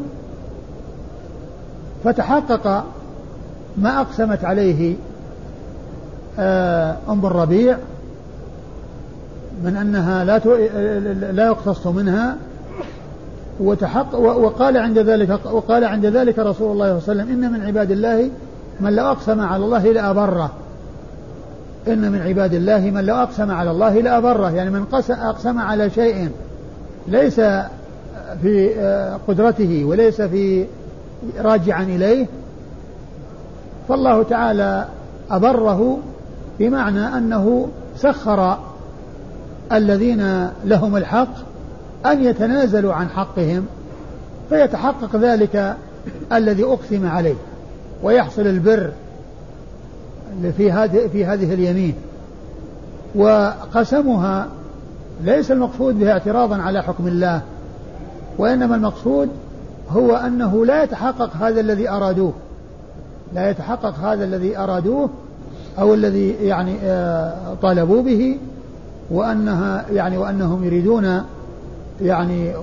فتحقق 2.03 2.83
ما 3.77 4.01
أقسمت 4.01 4.45
عليه 4.45 4.95
آه، 6.39 6.97
أم 7.09 7.25
الربيع 7.25 7.77
من 9.63 9.75
أنها 9.75 10.23
لا 10.23 10.37
لا 11.31 11.47
يقتص 11.47 11.87
منها 11.87 12.37
وتحق 13.59 14.15
وقال 14.15 14.77
عند 14.77 14.99
ذلك 14.99 15.39
وقال 15.45 15.83
عند 15.83 16.05
ذلك 16.05 16.39
رسول 16.39 16.71
الله 16.71 16.99
صلى 16.99 17.11
الله 17.11 17.23
عليه 17.23 17.33
وسلم 17.33 17.43
إن 17.43 17.51
من 17.51 17.65
عباد 17.65 17.91
الله 17.91 18.29
من 18.79 18.95
لو 18.95 19.05
أقسم 19.05 19.41
على 19.41 19.65
الله 19.65 19.91
لأبره. 19.91 20.51
إن 21.87 22.11
من 22.11 22.21
عباد 22.21 22.53
الله 22.53 22.79
من 22.79 23.05
لو 23.05 23.15
أقسم 23.15 23.51
على 23.51 23.71
الله 23.71 24.01
لأبره. 24.01 24.51
يعني 24.51 24.69
من 24.69 24.85
أقسم 25.09 25.59
على 25.59 25.89
شيء 25.89 26.29
ليس 27.07 27.35
في 28.41 28.75
آه، 28.77 29.19
قدرته 29.27 29.85
وليس 29.85 30.21
في 30.21 30.65
راجعا 31.39 31.83
إليه 31.83 32.25
فالله 33.89 34.23
تعالى 34.23 34.85
أبره 35.31 35.99
بمعنى 36.59 37.17
أنه 37.17 37.67
سخر 37.95 38.57
الذين 39.71 40.49
لهم 40.65 40.97
الحق 40.97 41.33
أن 42.05 42.23
يتنازلوا 42.23 42.93
عن 42.93 43.09
حقهم 43.09 43.65
فيتحقق 44.49 45.15
ذلك 45.15 45.75
الذي 46.33 46.63
أقسم 46.63 47.07
عليه 47.07 47.35
ويحصل 48.03 48.41
البر 48.41 48.91
في 50.57 50.71
هذه 50.71 51.07
في 51.07 51.25
هذه 51.25 51.53
اليمين. 51.53 51.95
وقسمها 53.15 54.47
ليس 55.23 55.51
المقصود 55.51 55.99
بها 55.99 56.11
اعتراضا 56.11 56.57
على 56.57 56.83
حكم 56.83 57.07
الله 57.07 57.41
وإنما 58.37 58.75
المقصود 58.75 59.29
هو 59.89 60.15
أنه 60.15 60.65
لا 60.65 60.83
يتحقق 60.83 61.35
هذا 61.35 61.59
الذي 61.59 61.89
أرادوه. 61.89 62.33
لا 63.35 63.49
يتحقق 63.49 63.95
هذا 63.99 64.23
الذي 64.23 64.57
أرادوه 64.57 65.09
أو 65.79 65.93
الذي 65.93 66.29
يعني 66.29 66.75
آه، 66.83 67.55
طالبوا 67.61 68.01
به 68.01 68.37
وأنها 69.11 69.85
يعني 69.91 70.17
وأنهم 70.17 70.63
يريدون 70.63 71.23
يعني 72.01 72.53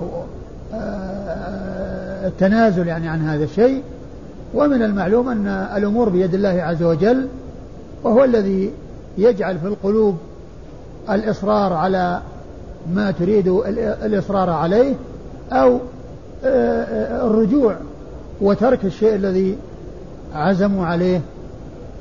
آه، 0.73 2.27
التنازل 2.27 2.87
يعني 2.87 3.07
عن 3.07 3.21
هذا 3.21 3.43
الشيء. 3.43 3.81
ومن 4.53 4.81
المعلوم 4.81 5.29
أن 5.29 5.47
الأمور 5.47 6.09
بيد 6.09 6.33
الله 6.33 6.49
عز 6.63 6.83
وجل 6.83 7.27
وهو 8.03 8.23
الذي 8.23 8.71
يجعل 9.17 9.59
في 9.59 9.67
القلوب 9.67 10.17
الإصرار 11.09 11.73
على 11.73 12.21
ما 12.93 13.11
تريد 13.11 13.47
الإصرار 14.03 14.49
عليه 14.49 14.93
أو 15.51 15.79
آه، 16.43 16.83
آه، 16.83 17.27
الرجوع 17.27 17.75
وترك 18.41 18.85
الشيء 18.85 19.15
الذي 19.15 19.57
عزموا 20.35 20.85
عليه 20.85 21.21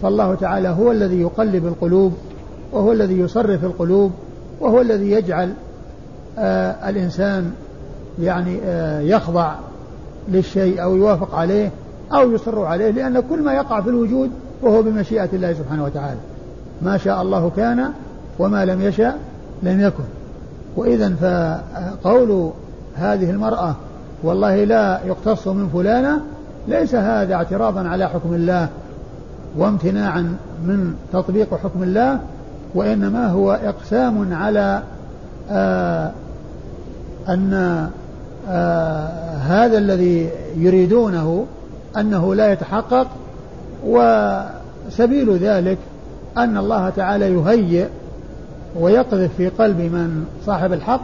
فالله 0.02 0.34
تعالى 0.34 0.68
هو 0.68 0.92
الذي 0.92 1.20
يقلب 1.20 1.66
القلوب 1.66 2.12
وهو 2.72 2.92
الذي 2.92 3.18
يصرف 3.18 3.64
القلوب 3.64 4.12
وهو 4.60 4.80
الذي 4.80 5.10
يجعل 5.10 5.52
آه، 6.38 6.88
الإنسان 6.90 7.52
يعني 8.22 8.58
يخضع 9.10 9.54
للشيء 10.28 10.82
أو 10.82 10.96
يوافق 10.96 11.34
عليه 11.34 11.70
أو 12.12 12.32
يصر 12.32 12.64
عليه 12.64 12.90
لأن 12.90 13.20
كل 13.20 13.42
ما 13.42 13.52
يقع 13.52 13.80
في 13.80 13.88
الوجود 13.88 14.30
وهو 14.62 14.82
بمشيئة 14.82 15.28
الله 15.32 15.52
سبحانه 15.52 15.84
وتعالى. 15.84 16.20
ما 16.82 16.96
شاء 16.96 17.22
الله 17.22 17.50
كان 17.56 17.90
وما 18.38 18.64
لم 18.64 18.80
يشأ 18.80 19.14
لم 19.62 19.80
يكن. 19.80 20.04
وإذا 20.76 21.14
فقول 21.14 22.50
هذه 22.94 23.30
المرأة 23.30 23.74
والله 24.22 24.64
لا 24.64 25.00
يقتص 25.06 25.48
من 25.48 25.68
فلانة 25.68 26.20
ليس 26.68 26.94
هذا 26.94 27.34
اعتراضا 27.34 27.88
على 27.88 28.08
حكم 28.08 28.34
الله 28.34 28.68
وامتناعا 29.56 30.36
من 30.64 30.94
تطبيق 31.12 31.54
حكم 31.54 31.82
الله 31.82 32.18
وإنما 32.74 33.26
هو 33.26 33.52
إقسام 33.52 34.34
على 34.34 34.82
آه 35.50 36.12
أن 37.28 37.88
آه 38.48 39.08
هذا 39.36 39.78
الذي 39.78 40.30
يريدونه 40.56 41.46
أنه 41.96 42.34
لا 42.34 42.52
يتحقق 42.52 43.06
وسبيل 43.86 45.36
ذلك 45.36 45.78
أن 46.36 46.56
الله 46.56 46.90
تعالى 46.90 47.34
يهيئ 47.34 47.86
ويقذف 48.80 49.30
في 49.36 49.48
قلب 49.48 49.80
من 49.80 50.26
صاحب 50.46 50.72
الحق 50.72 51.00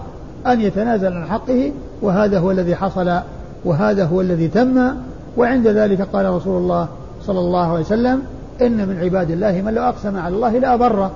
أن 0.47 0.61
يتنازل 0.61 1.13
عن 1.13 1.27
حقه 1.27 1.73
وهذا 2.03 2.39
هو 2.39 2.51
الذي 2.51 2.77
حصل 2.77 3.21
وهذا 3.65 4.05
هو 4.05 4.21
الذي 4.21 4.49
تم 4.49 4.95
وعند 5.37 5.69
ذلك 5.69 6.03
قال 6.03 6.27
رسول 6.27 6.63
الله 6.63 6.89
صلى 7.27 7.39
الله 7.39 7.67
عليه 7.73 7.81
وسلم 7.81 8.23
إن 8.63 8.89
من 8.89 8.99
عباد 9.03 9.31
الله 9.31 9.63
من 9.63 9.75
لو 9.75 9.83
أقسم 9.83 10.17
على 10.17 10.35
الله 10.35 10.59
لا 10.59 10.77
بره 10.77 11.11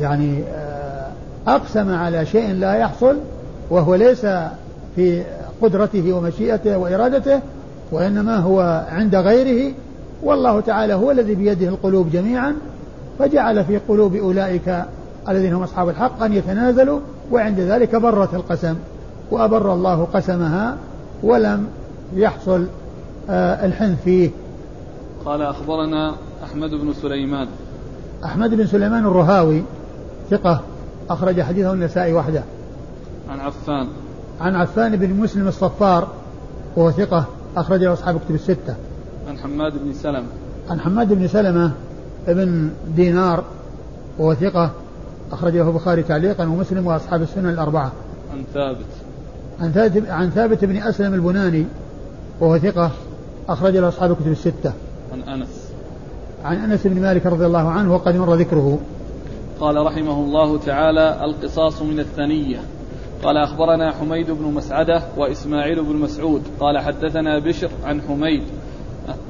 يعني 0.00 0.42
آه، 0.54 1.08
أقسم 1.46 1.94
على 1.94 2.26
شيء 2.26 2.52
لا 2.52 2.74
يحصل 2.74 3.16
وهو 3.70 3.94
ليس 3.94 4.26
في 4.96 5.22
قدرته 5.62 6.12
ومشيئته 6.12 6.78
وإرادته 6.78 7.40
وإنما 7.92 8.36
هو 8.36 8.84
عند 8.90 9.16
غيره. 9.16 9.74
والله 10.22 10.60
تعالى 10.60 10.94
هو 10.94 11.10
الذي 11.10 11.34
بيده 11.34 11.68
القلوب 11.68 12.10
جميعا 12.10 12.54
فجعل 13.18 13.64
في 13.64 13.78
قلوب 13.88 14.16
أولئك 14.16 14.84
الذين 15.28 15.54
هم 15.54 15.62
أصحاب 15.62 15.88
الحق 15.88 16.22
أن 16.22 16.32
يتنازلوا 16.32 17.00
وعند 17.32 17.60
ذلك 17.60 17.96
برت 17.96 18.34
القسم 18.34 18.74
وأبر 19.30 19.72
الله 19.72 20.08
قسمها 20.14 20.76
ولم 21.22 21.66
يحصل 22.14 22.66
آه، 23.30 23.66
الحنث 23.66 24.02
فيه. 24.04 24.30
قال 25.24 25.42
أخبرنا 25.42 26.14
أحمد 26.44 26.70
بن 26.70 26.92
سليمان. 26.92 27.48
أحمد 28.24 28.54
بن 28.54 28.66
سليمان 28.66 29.06
الرهاوي 29.06 29.62
ثقة 30.30 30.60
أخرج 31.10 31.42
حديثه 31.42 31.72
النسائي 31.72 32.12
وحده. 32.12 32.42
عن 33.30 33.40
عفان. 33.40 33.88
عن 34.40 34.54
عفان 34.54 34.96
بن 34.96 35.10
مسلم 35.14 35.48
الصفار 35.48 36.08
وهو 36.76 36.90
ثقة 36.90 37.24
أخرجه 37.56 37.92
أصحاب 37.92 38.20
كتب 38.26 38.34
الستة. 38.34 38.74
عن 39.28 39.38
حماد 39.38 39.72
بن 39.84 39.92
سلمة. 39.92 40.26
عن 40.70 40.80
حماد 40.80 41.12
بن 41.12 41.28
سلمة 41.28 41.72
ابن 42.28 42.70
دينار 42.96 43.44
وهو 44.18 44.34
ثقة 44.34 44.70
أخرجه 45.32 45.68
البخاري 45.68 46.02
تعليقا 46.02 46.44
ومسلم 46.44 46.86
وأصحاب 46.86 47.22
السنن 47.22 47.48
الأربعة. 47.48 47.92
عن 48.32 48.44
ثابت. 48.54 48.86
عن 49.60 49.72
ثابت 49.72 50.08
عن 50.08 50.30
ثابت 50.30 50.64
بن 50.64 50.76
أسلم 50.76 51.14
البناني 51.14 51.66
وهو 52.40 52.58
ثقة 52.58 52.90
أخرج 53.48 53.76
له 53.76 53.88
أصحاب 53.88 54.10
الكتب 54.10 54.30
الستة. 54.30 54.72
عن 55.12 55.22
أنس. 55.22 55.72
عن 56.44 56.56
أنس 56.56 56.86
بن 56.86 57.00
مالك 57.00 57.26
رضي 57.26 57.46
الله 57.46 57.68
عنه 57.68 57.94
وقد 57.94 58.16
مر 58.16 58.34
ذكره. 58.34 58.78
قال 59.60 59.86
رحمه 59.86 60.20
الله 60.20 60.58
تعالى 60.58 61.24
القصاص 61.24 61.82
من 61.82 62.00
الثنية. 62.00 62.58
قال 63.22 63.36
أخبرنا 63.36 63.92
حميد 63.92 64.30
بن 64.30 64.44
مسعدة 64.44 65.02
وإسماعيل 65.16 65.84
بن 65.84 65.96
مسعود 65.96 66.42
قال 66.60 66.78
حدثنا 66.78 67.38
بشر 67.38 67.70
عن 67.84 68.02
حميد 68.02 68.42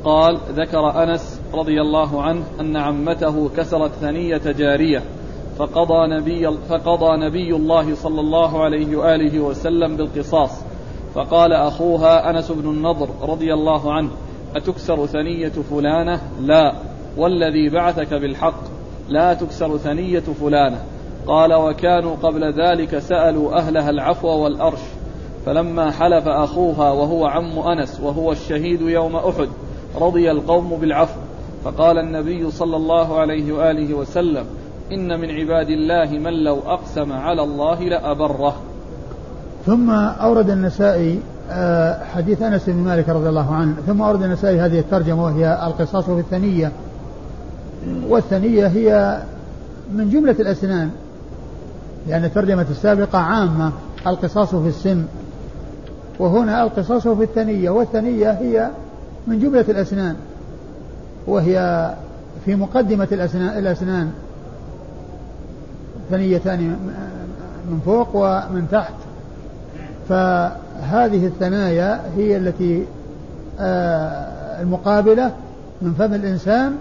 قال 0.04 0.38
ذكر 0.52 1.02
أنس 1.02 1.40
رضي 1.54 1.80
الله 1.80 2.22
عنه 2.22 2.42
أن 2.60 2.76
عمته 2.76 3.48
كسرت 3.56 3.90
ثنية 3.90 4.42
جارية 4.58 5.02
فقضى 5.58 6.06
نبي 6.08 6.50
فقضى 6.68 7.16
نبي 7.16 7.56
الله 7.56 7.94
صلى 7.94 8.20
الله 8.20 8.64
عليه 8.64 8.96
وآله 8.96 9.40
وسلم 9.40 9.96
بالقصاص 9.96 10.50
فقال 11.16 11.52
أخوها 11.52 12.30
أنس 12.30 12.52
بن 12.52 12.70
النضر 12.70 13.08
رضي 13.22 13.54
الله 13.54 13.92
عنه 13.92 14.10
أتكسر 14.56 15.06
ثنية 15.06 15.52
فلانة؟ 15.70 16.20
لا. 16.40 16.72
والذي 17.16 17.68
بعثك 17.68 18.14
بالحق 18.14 18.60
لا 19.08 19.34
تكسر 19.34 19.76
ثنية 19.76 20.20
فلانة. 20.20 20.80
قال 21.26 21.54
وكانوا 21.54 22.16
قبل 22.22 22.52
ذلك 22.52 22.98
سألوا 22.98 23.58
أهلها 23.58 23.90
العفو 23.90 24.28
والأرش. 24.28 24.80
فلما 25.46 25.90
حلف 25.90 26.28
أخوها 26.28 26.90
وهو 26.90 27.26
عم 27.26 27.58
أنس 27.58 28.00
وهو 28.00 28.32
الشهيد 28.32 28.80
يوم 28.80 29.16
أحد 29.16 29.48
رضي 30.00 30.30
القوم 30.30 30.76
بالعفو. 30.76 31.20
فقال 31.64 31.98
النبي 31.98 32.50
صلى 32.50 32.76
الله 32.76 33.18
عليه 33.18 33.52
وآله 33.52 33.94
وسلم 33.94 34.46
إن 34.92 35.20
من 35.20 35.30
عباد 35.30 35.70
الله 35.70 36.18
من 36.18 36.32
لو 36.44 36.58
أقسم 36.66 37.12
على 37.12 37.42
الله 37.42 37.80
لأبره. 37.80 38.56
ثم 39.66 39.90
أورد 39.90 40.50
النسائي 40.50 41.20
آه، 41.50 42.04
حديث 42.04 42.42
أنس 42.42 42.66
بن 42.66 42.76
مالك 42.76 43.08
رضي 43.08 43.28
الله 43.28 43.54
عنه. 43.54 43.74
ثم 43.86 44.02
أورد 44.02 44.22
النسائي 44.22 44.60
هذه 44.60 44.78
الترجمة 44.78 45.24
وهي 45.24 45.66
القصاص 45.66 46.04
في 46.04 46.20
الثنية. 46.20 46.72
والثنية 48.08 48.66
هي 48.66 49.18
من 49.92 50.10
جملة 50.10 50.36
الأسنان 50.40 50.90
لأن 52.08 52.24
الترجمة 52.24 52.66
السابقة 52.70 53.18
عامة 53.18 53.72
القصاص 54.06 54.54
في 54.54 54.68
السن 54.68 55.04
وهنا 56.18 56.62
القصاص 56.62 57.08
في 57.08 57.22
الثنية 57.22 57.70
والثنية 57.70 58.30
هي 58.30 58.70
من 59.26 59.38
جملة 59.38 59.64
الأسنان 59.68 60.16
وهي 61.26 61.94
في 62.44 62.54
مقدمة 62.54 63.08
الأسنان, 63.12 63.58
الأسنان 63.58 64.10
ثنيتان 66.10 66.60
من 67.70 67.80
فوق 67.84 68.08
ومن 68.14 68.66
تحت. 68.72 68.92
فهذه 70.08 71.26
الثنايا 71.26 72.00
هي 72.16 72.36
التي 72.36 72.86
آه، 73.60 74.62
المقابلة 74.62 75.30
من 75.82 75.92
فم 75.92 76.14
الإنسان 76.14 76.76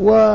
والفرق 0.00 0.34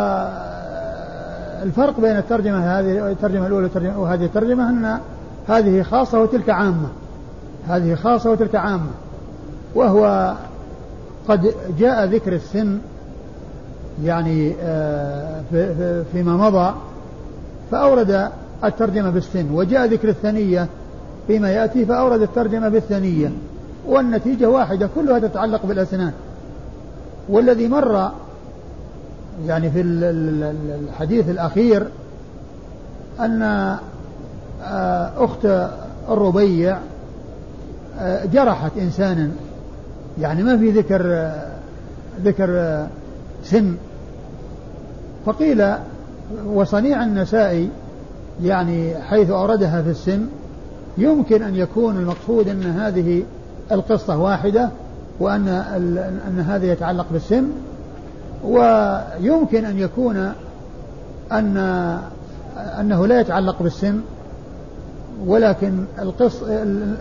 بين 1.99 2.17
الترجمة 2.17 2.79
هذه 2.79 3.11
الترجمة 3.11 3.47
الأولى 3.47 3.69
وهذه 3.97 4.25
الترجمة 4.25 4.69
أن 4.69 4.99
هذه 5.47 5.83
خاصة 5.83 6.21
وتلك 6.21 6.49
عامة. 6.49 6.87
هذه 7.67 7.95
خاصة 7.95 8.31
وتلك 8.31 8.55
عامة. 8.55 8.91
وهو 9.75 10.33
قد 11.27 11.53
جاء 11.79 12.05
ذكر 12.05 12.33
السن 12.33 12.77
يعني 14.03 14.55
آه، 14.61 15.41
فيما 16.11 16.37
مضى 16.37 16.73
فأورد 17.71 18.29
الترجمة 18.63 19.09
بالسن. 19.09 19.51
وجاء 19.51 19.85
ذكر 19.85 20.09
الثنية 20.09 20.67
فيما 21.27 21.51
يأتي 21.51 21.85
فأورد 21.85 22.21
الترجمة 22.21 22.69
بالثنية 22.69 23.31
والنتيجة 23.87 24.49
واحدة 24.49 24.89
كلها 24.95 25.19
تتعلق 25.19 25.65
بالأسنان. 25.65 26.11
والذي 27.29 27.67
مر 27.67 28.11
يعني 29.47 29.71
في 29.71 29.81
الحديث 29.81 31.29
الأخير 31.29 31.87
أن 33.19 33.41
آه، 34.63 35.11
أخت 35.17 35.69
الربيع 36.09 36.77
آه، 37.99 38.25
جرحت 38.25 38.71
إنسانا. 38.77 39.29
يعني 40.19 40.43
ما 40.43 40.57
في 40.57 40.71
ذكر 40.71 41.01
آه، 41.05 41.47
ذكر 42.23 42.83
سن 43.43 43.75
فقيل 45.25 45.65
وصنيع 46.45 47.03
النسائي 47.03 47.69
يعني 48.43 48.95
حيث 48.95 49.29
أوردها 49.29 49.81
في 49.81 49.89
السن 49.89 50.25
يمكن 50.97 51.41
أن 51.41 51.55
يكون 51.55 51.97
المقصود 51.97 52.47
أن 52.47 52.63
هذه 52.63 53.23
القصة 53.71 54.17
واحدة 54.17 54.69
وأن 55.19 55.47
أن 56.27 56.39
هذا 56.39 56.65
يتعلق 56.65 57.05
بالسن 57.11 57.47
ويمكن 58.43 59.65
أن 59.65 59.79
يكون 59.79 60.33
أن 61.31 61.57
أنه 62.79 63.07
لا 63.07 63.19
يتعلق 63.19 63.63
بالسن 63.63 64.01
ولكن 65.25 65.83
القص 65.99 66.43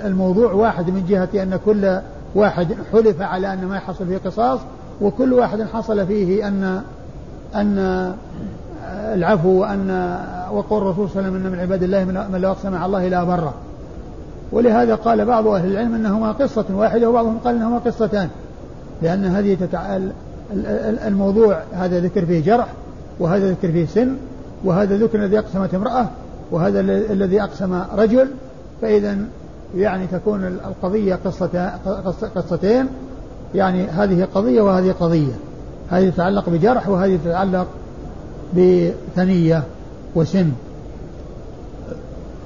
الموضوع 0.04 0.52
واحد 0.52 0.90
من 0.90 1.04
جهة 1.08 1.42
أن 1.42 1.58
كل 1.64 1.98
واحد 2.34 2.68
حلف 2.92 3.20
على 3.20 3.52
أن 3.52 3.64
ما 3.64 3.76
يحصل 3.76 4.06
فيه 4.06 4.18
قصاص 4.18 4.60
وكل 5.00 5.32
واحد 5.32 5.62
حصل 5.62 6.06
فيه 6.06 6.48
أن 6.48 6.82
أن 7.54 8.12
العفو 8.92 9.48
وأن 9.48 10.18
وقول 10.52 10.82
الرسول 10.82 11.10
صلى 11.10 11.20
الله 11.20 11.28
عليه 11.28 11.40
وسلم 11.40 11.46
إن 11.46 11.52
من 11.52 11.60
عباد 11.60 11.82
الله 11.82 12.04
من 12.04 12.40
لو 12.40 12.50
أقسم 12.50 12.74
على 12.74 12.86
الله 12.86 13.08
لا 13.08 13.24
بره 13.24 13.54
ولهذا 14.52 14.94
قال 14.94 15.24
بعض 15.24 15.46
أهل 15.46 15.72
العلم 15.72 15.94
أنهما 15.94 16.32
قصة 16.32 16.64
واحدة 16.70 17.10
وبعضهم 17.10 17.38
قال 17.44 17.54
أنهما 17.54 17.78
قصتان. 17.78 18.28
لأن 19.02 19.24
هذه 19.24 19.54
تتع... 19.54 19.98
الموضوع 21.06 21.58
هذا 21.72 22.00
ذكر 22.00 22.26
فيه 22.26 22.44
جرح 22.44 22.66
وهذا 23.18 23.50
ذكر 23.50 23.72
فيه 23.72 23.86
سن 23.86 24.16
وهذا 24.64 24.96
ذكر 24.96 25.24
الذي 25.24 25.38
أقسمت 25.38 25.74
امرأة 25.74 26.06
وهذا 26.50 26.80
الذي 26.80 27.42
أقسم 27.42 27.82
رجل. 27.96 28.28
فإذا 28.82 29.16
يعني 29.76 30.06
تكون 30.06 30.44
القضية 30.44 31.18
قصة 31.24 31.72
قصتين. 32.34 32.86
يعني 33.54 33.84
هذه 33.84 34.28
قضية 34.34 34.62
وهذه 34.62 34.94
قضية. 35.00 35.32
هذه 35.90 36.10
تتعلق 36.10 36.50
بجرح 36.50 36.88
وهذه 36.88 37.18
تتعلق 37.24 37.66
بثنية 38.56 39.62
وسن. 40.14 40.50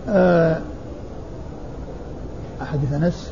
أه 0.09 0.59
حديث 2.67 2.93
أنس؟ 2.93 3.31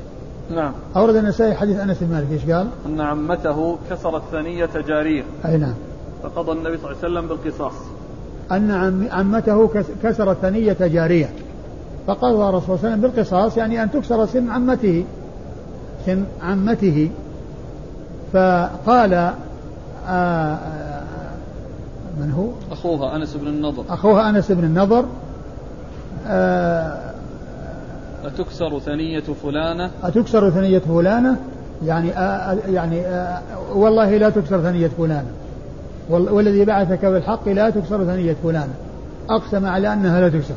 نعم. 0.51 0.72
أورد 0.97 1.16
النسائي 1.16 1.55
حديث 1.55 1.80
أنس 1.80 1.97
بن 2.01 2.14
مالك 2.14 2.32
إيش 2.32 2.51
قال؟ 2.51 2.68
أن 2.87 3.01
عمته 3.01 3.78
كسرت 3.91 4.22
ثنية 4.32 4.70
جارية 4.89 5.24
أي 5.47 5.57
نعم. 5.57 5.74
فقضى 6.22 6.53
النبي 6.53 6.76
صلى 6.78 6.91
الله 6.91 7.05
عليه 7.05 7.12
وسلم 7.12 7.28
بالقصاص. 7.28 7.72
أن 8.53 8.70
عمته 9.12 9.70
كسرت 10.03 10.37
ثنية 10.43 10.76
جارية 10.80 11.30
فقضى 12.07 12.49
الرسول 12.49 12.62
صلى 12.62 12.74
الله 12.74 12.78
عليه 12.85 12.89
وسلم 12.89 13.01
بالقصاص 13.01 13.57
يعني 13.57 13.82
أن 13.82 13.91
تكسر 13.91 14.26
سن 14.26 14.51
عمته. 14.51 15.05
سن 16.07 16.24
عمته. 16.43 17.11
فقال 18.32 19.32
آه 20.09 20.59
من 22.20 22.32
هو؟ 22.32 22.72
أخوها 22.72 23.16
أنس 23.16 23.37
بن 23.37 23.47
النضر. 23.47 23.85
أخوها 23.89 24.30
أنس 24.30 24.53
بن 24.53 24.64
النضر. 24.64 25.05
آه 26.26 27.04
أتكسر 28.27 28.79
ثنية 28.79 29.20
فلانة؟ 29.20 29.91
أتكسر 30.03 30.51
ثنية 30.51 30.79
فلانة؟ 30.79 31.37
يعني 31.87 32.09
يعني 32.68 33.03
والله 33.75 34.16
لا 34.16 34.31
تكسر 34.31 34.61
ثنية 34.61 34.89
فلانة. 34.89 35.31
والذي 36.09 36.64
بعثك 36.64 37.05
بالحق 37.05 37.49
لا 37.49 37.70
تكسر 37.70 38.05
ثنية 38.05 38.37
فلانة. 38.43 38.75
أقسم 39.31 39.66
على 39.66 39.93
أنها 39.93 40.20
لا 40.20 40.29
تكسر. 40.29 40.55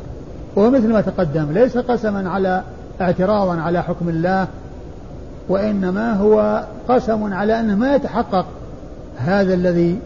وهو 0.56 0.70
مثل 0.70 0.92
ما 0.92 1.00
تقدم 1.00 1.52
ليس 1.52 1.78
قسما 1.78 2.30
على 2.30 2.62
اعتراضا 3.00 3.60
على 3.60 3.82
حكم 3.82 4.08
الله 4.08 4.46
وإنما 5.48 6.12
هو 6.12 6.64
قسم 6.88 7.32
على 7.34 7.60
أنه 7.60 7.74
ما 7.74 7.94
يتحقق. 7.94 8.46
هذا 9.18 9.54
الذي 9.54 9.98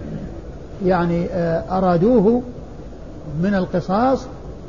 يعني 0.87 1.27
أرادوه 1.71 2.43
من 3.43 3.55
القصاص 3.55 4.27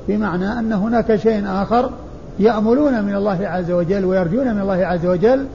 بمعنى 0.07 0.59
أن 0.59 0.73
هناك 0.73 1.15
شيء 1.15 1.43
آخر 1.47 1.89
يأملون 2.39 3.03
من 3.03 3.15
الله 3.15 3.47
عز 3.47 3.71
وجل 3.71 4.05
ويرجون 4.05 4.53
من 4.55 4.61
الله 4.61 4.85
عز 4.85 5.05
وجل 5.05 5.45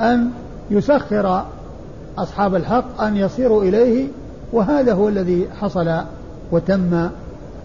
أن 0.00 0.30
يسخر 0.70 1.44
أصحاب 2.18 2.54
الحق 2.54 3.02
أن 3.02 3.16
يصيروا 3.16 3.62
إليه 3.62 4.08
وهذا 4.52 4.92
هو 4.92 5.08
الذي 5.08 5.48
حصل 5.60 6.00
وتم 6.52 7.08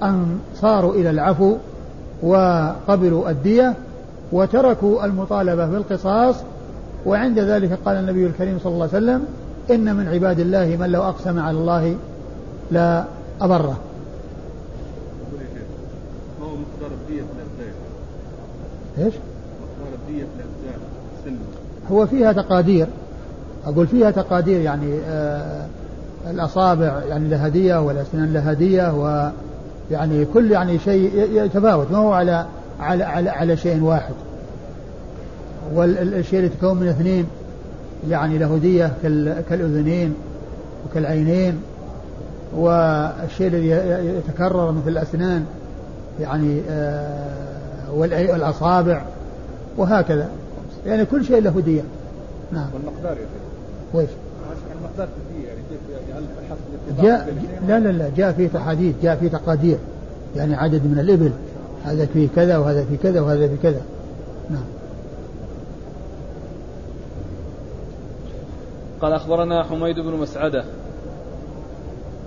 أن 0.03 0.39
صاروا 0.55 0.93
إلى 0.93 1.09
العفو 1.09 1.55
وقبلوا 2.23 3.29
الدية 3.29 3.73
وتركوا 4.31 5.05
المطالبة 5.05 5.65
بالقصاص. 5.65 6.35
وعند 7.05 7.39
ذلك 7.39 7.79
قال 7.85 7.95
النبي 7.95 8.25
الكريم 8.25 8.59
صلى 8.63 8.73
الله 8.73 8.89
عليه 8.93 8.97
وسلم 8.97 9.25
إن 9.71 9.95
من 9.95 10.07
عباد 10.07 10.39
الله 10.39 10.77
من 10.79 10.89
لو 10.89 11.03
أقسم 11.03 11.39
على 11.39 11.57
الله 11.57 11.95
لا 12.71 13.03
أبره 13.41 13.77
إيش؟ 18.99 19.13
هو 21.91 22.07
فيها 22.07 22.31
تقادير. 22.31 22.87
أقول 23.65 23.87
فيها 23.87 24.11
تقادير 24.11 24.61
يعني 24.61 24.99
آه 25.07 25.65
الأصابع 26.29 27.01
يعني 27.09 27.29
لها 27.29 27.47
دية 27.47 27.81
والأسنان 27.81 28.33
لها 28.33 28.53
دية 28.53 28.93
ويعني 29.91 30.25
كل 30.25 30.51
يعني 30.51 30.79
شيء 30.79 31.11
يتفاوت. 31.31 31.91
ما 31.91 31.97
هو 31.97 32.13
على 32.13 32.45
على 32.79 33.03
على, 33.03 33.29
على 33.29 33.57
شيء 33.57 33.83
واحد. 33.83 34.13
والشيء 35.73 36.39
اللي 36.39 36.51
يتكون 36.53 36.77
من 36.77 36.87
اثنين 36.87 37.25
يعني 38.09 38.37
له 38.37 38.57
دية 38.57 38.93
كالأذنين 39.49 40.13
وكالعينين. 40.85 41.61
والشيء 42.55 43.47
الذي 43.47 43.69
يتكرر 44.17 44.71
مثل 44.71 44.89
الأسنان 44.89 45.45
يعني 46.21 46.61
آه 46.69 47.56
والأصابع 47.93 49.01
وهكذا. 49.77 50.29
يعني 50.85 51.05
كل 51.05 51.25
شيء 51.25 51.41
له 51.41 51.61
دية. 51.65 51.83
نعم. 52.51 52.67
والمقدار 52.73 53.11
يا 53.11 53.15
شيخ. 53.15 53.93
ويش؟ 53.93 54.09
المقدار 54.79 55.07
في 55.07 55.35
الدية 55.35 55.47
يعني 55.47 55.61
كيف 55.69 55.79
يعني 56.09 56.25
هل 56.99 57.03
جاء 57.03 57.33
لا 57.67 57.79
لا 57.79 57.97
لا 57.97 58.09
جاء 58.17 58.31
في 58.31 58.47
تحاديث 58.47 58.95
جاء 59.03 59.15
في 59.15 59.29
تقادير 59.29 59.77
يعني 60.35 60.55
عدد 60.55 60.85
من 60.85 60.99
الإبل. 60.99 61.31
هذا 61.85 62.05
فيه 62.05 62.27
كذا 62.35 62.57
وهذا 62.57 62.85
في 62.85 62.97
كذا 62.97 63.21
وهذا 63.21 63.47
في 63.47 63.57
كذا. 63.63 63.81
نعم. 64.49 64.63
قال 69.01 69.13
أخبرنا 69.13 69.63
حميد 69.63 69.99
بن 69.99 70.13
مسعدة. 70.13 70.63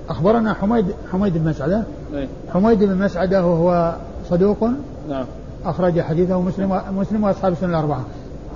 أخبرنا 0.09 0.55
حميد 0.55 0.87
حميد 1.13 1.39
بن 1.39 1.51
مسعدة؟ 1.51 1.83
أي. 2.15 2.29
حميد 2.53 2.85
بن 2.85 2.97
مسعدة 2.97 3.47
وهو 3.47 3.95
صدوق؟ 4.31 4.65
نعم. 5.09 5.25
أخرج 5.65 6.01
حديثه 6.01 6.41
مسلم 6.41 6.81
مسلم 6.91 7.25
وأصحاب 7.25 7.53
السنة 7.53 7.71
الأربعة. 7.71 8.05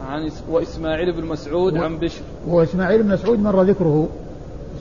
عن 0.08 0.30
وإسماعيل 0.50 1.12
بن 1.12 1.24
مسعود 1.24 1.72
و... 1.72 1.82
عن 1.82 1.98
بشر. 1.98 2.22
وإسماعيل 2.48 3.02
بن 3.02 3.08
مسعود 3.08 3.38
مر 3.38 3.62
ذكره. 3.62 4.08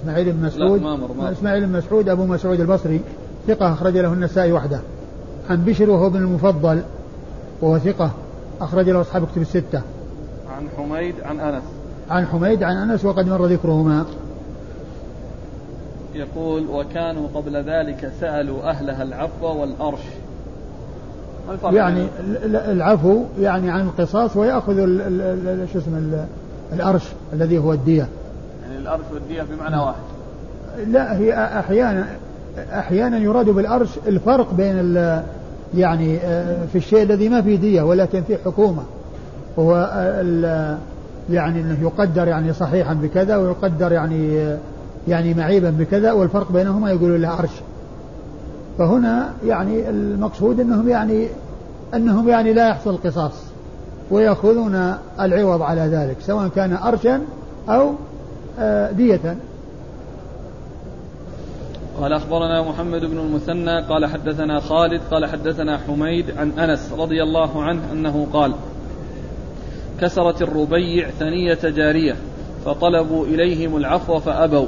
إسماعيل 0.01 0.31
بن 0.31 0.45
مسعود 0.45 0.81
لا 0.81 0.87
ما 0.87 0.95
مر 0.95 1.13
ما 1.13 1.31
إسماعيل 1.31 1.65
بن 1.65 1.71
مسعود 1.71 2.09
أبو 2.09 2.25
مسعود 2.25 2.59
البصري 2.59 3.01
ثقة 3.47 3.73
أخرج 3.73 3.97
له 3.97 4.13
النسائي 4.13 4.51
وحده. 4.51 4.79
عن 5.49 5.65
بشر 5.65 5.89
وهو 5.89 6.07
ابن 6.07 6.17
المفضل 6.17 6.81
وهو 7.61 7.77
ثقة 7.77 8.11
أخرج 8.61 8.89
له 8.89 9.01
أصحاب 9.01 9.27
كتب 9.27 9.41
الستة. 9.41 9.81
عن 10.57 10.69
حميد 10.77 11.15
عن 11.23 11.39
أنس. 11.39 11.63
عن 12.09 12.25
حميد 12.25 12.63
عن 12.63 12.89
أنس 12.89 13.05
وقد 13.05 13.27
مر 13.27 13.45
ذكرهما. 13.45 14.05
يقول 16.15 16.67
وكانوا 16.69 17.27
قبل 17.35 17.55
ذلك 17.55 18.11
سألوا 18.19 18.69
أهلها 18.69 19.03
العفو 19.03 19.61
والأرش 19.61 20.01
يعني 21.63 22.07
العفو 22.45 23.23
يعني 23.39 23.71
عن 23.71 23.81
القصاص 23.81 24.35
ويأخذ 24.37 24.75
شو 25.73 25.79
اسمه 25.79 26.25
الأرش 26.73 27.03
الذي 27.33 27.57
هو 27.57 27.73
الدية. 27.73 28.07
يعني 28.63 28.77
الأرش 28.77 29.05
والدية 29.13 29.43
بمعنى 29.43 29.77
واحد. 29.77 30.03
لا 30.87 31.17
هي 31.17 31.33
أحيانا 31.59 32.07
أحيانا 32.73 33.17
يراد 33.17 33.49
بالأرش 33.49 33.89
الفرق 34.07 34.53
بين 34.53 34.95
يعني 35.77 36.17
آه، 36.17 36.65
في 36.65 36.77
الشيء 36.77 37.03
الذي 37.03 37.29
ما 37.29 37.41
فيه 37.41 37.55
دية 37.55 37.81
ولكن 37.81 38.23
فيه 38.23 38.37
حكومة. 38.45 38.83
هو 39.59 39.75
يعني 41.29 41.61
إنه 41.61 41.77
يقدر 41.81 42.27
يعني 42.27 42.53
صحيحا 42.53 42.93
بكذا 42.93 43.37
ويقدر 43.37 43.91
يعني 43.91 44.55
يعني 45.07 45.33
معيبا 45.33 45.69
بكذا 45.69 46.11
والفرق 46.11 46.51
بينهما 46.51 46.91
يقولون 46.91 47.21
له 47.21 47.27
عرش 47.27 47.51
فهنا 48.77 49.33
يعني 49.45 49.89
المقصود 49.89 50.59
انهم 50.59 50.89
يعني 50.89 51.27
انهم 51.93 52.29
يعني 52.29 52.53
لا 52.53 52.69
يحصل 52.69 52.89
القصاص 52.89 53.43
ويأخذون 54.11 54.95
العوض 55.19 55.61
على 55.61 55.81
ذلك 55.81 56.17
سواء 56.19 56.47
كان 56.47 56.73
أرشا 56.73 57.21
أو 57.69 57.93
آه، 58.59 58.91
دية. 58.91 59.37
قال 62.01 62.13
أخبرنا 62.13 62.61
محمد 62.61 63.05
بن 63.05 63.17
المثنى 63.17 63.81
قال 63.81 64.05
حدثنا 64.05 64.59
خالد 64.59 65.01
قال 65.11 65.25
حدثنا 65.25 65.77
حميد 65.77 66.37
عن 66.37 66.51
أنس 66.59 66.91
رضي 66.97 67.23
الله 67.23 67.63
عنه 67.63 67.81
أنه 67.91 68.27
قال 68.33 68.53
كسرت 70.01 70.41
الربيع 70.41 71.09
ثنية 71.09 71.59
جارية 71.63 72.15
فطلبوا 72.65 73.25
إليهم 73.25 73.77
العفو 73.77 74.19
فأبوا 74.19 74.67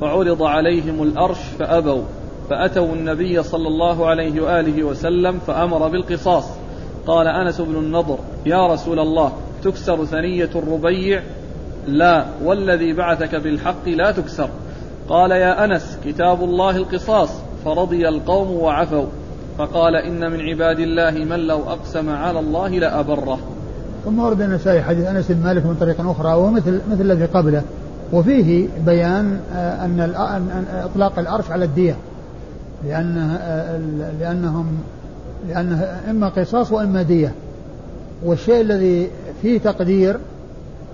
فعرض 0.00 0.42
عليهم 0.42 1.02
الأرش 1.02 1.38
فأبوا 1.58 2.02
فأتوا 2.50 2.94
النبي 2.94 3.42
صلى 3.42 3.68
الله 3.68 4.06
عليه 4.06 4.40
وآله 4.40 4.84
وسلم 4.84 5.38
فأمر 5.46 5.88
بالقصاص. 5.88 6.44
قال 7.06 7.26
أنس 7.26 7.60
بن 7.60 7.76
النضر 7.76 8.18
يا 8.46 8.66
رسول 8.66 8.98
الله 8.98 9.32
تكسر 9.64 10.04
ثنية 10.04 10.50
الربيع؟ 10.54 11.22
لا 11.86 12.24
والذي 12.44 12.92
بعثك 12.92 13.34
بالحق 13.34 13.88
لا 13.88 14.12
تكسر. 14.12 14.48
قال 15.08 15.30
يا 15.30 15.64
أنس 15.64 15.98
كتاب 16.04 16.44
الله 16.44 16.76
القصاص. 16.76 17.30
فرضي 17.64 18.08
القوم 18.08 18.50
وعفوا. 18.50 19.06
فقال 19.58 19.96
إن 19.96 20.32
من 20.32 20.40
عباد 20.40 20.78
الله 20.78 21.10
من 21.10 21.46
لو 21.46 21.62
أقسم 21.62 22.10
على 22.10 22.40
الله 22.40 22.68
لأبره. 22.68 23.38
ثم 24.04 24.18
ورد 24.18 24.40
النسائي 24.40 24.82
حديث 24.82 25.06
أنس 25.06 25.32
بن 25.32 25.44
مالك 25.44 25.66
من 25.66 25.74
طريق 25.74 26.00
أخرى 26.00 26.34
ومثل 26.34 26.80
مثل 26.90 27.00
الذي 27.00 27.24
قبله. 27.24 27.62
وفيه 28.12 28.68
بيان 28.86 29.40
آه، 29.54 29.84
أن 29.84 30.64
إطلاق 30.84 31.18
الأرش 31.18 31.50
على 31.50 31.64
الدية. 31.64 31.96
لأنه 32.86 33.38
لأنهم 34.20 34.78
لأنه 35.48 36.00
إما 36.10 36.28
قصاص 36.28 36.72
وإما 36.72 37.02
دية. 37.02 37.32
والشيء 38.24 38.60
الذي 38.60 39.10
فيه 39.42 39.58
تقدير 39.58 40.16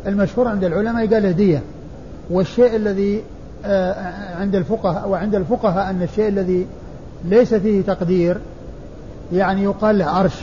المشهور 0.07 0.49
عند 0.49 0.65
العلماء 0.65 1.07
قال 1.07 1.23
له 1.23 1.31
دية. 1.31 1.63
والشيء 2.31 2.77
الذي 2.77 3.23
آه، 3.65 3.95
عند 4.41 4.55
الفقهاء 4.55 5.09
وعند 5.09 5.35
الفقهاء 5.35 5.91
أن 5.91 6.03
الشيء 6.03 6.29
الذي 6.29 6.67
ليس 7.25 7.55
فيه 7.55 7.83
تقدير 7.83 8.37
يعني 9.33 9.63
يقال 9.63 9.99
له 9.99 10.05
عرش. 10.05 10.41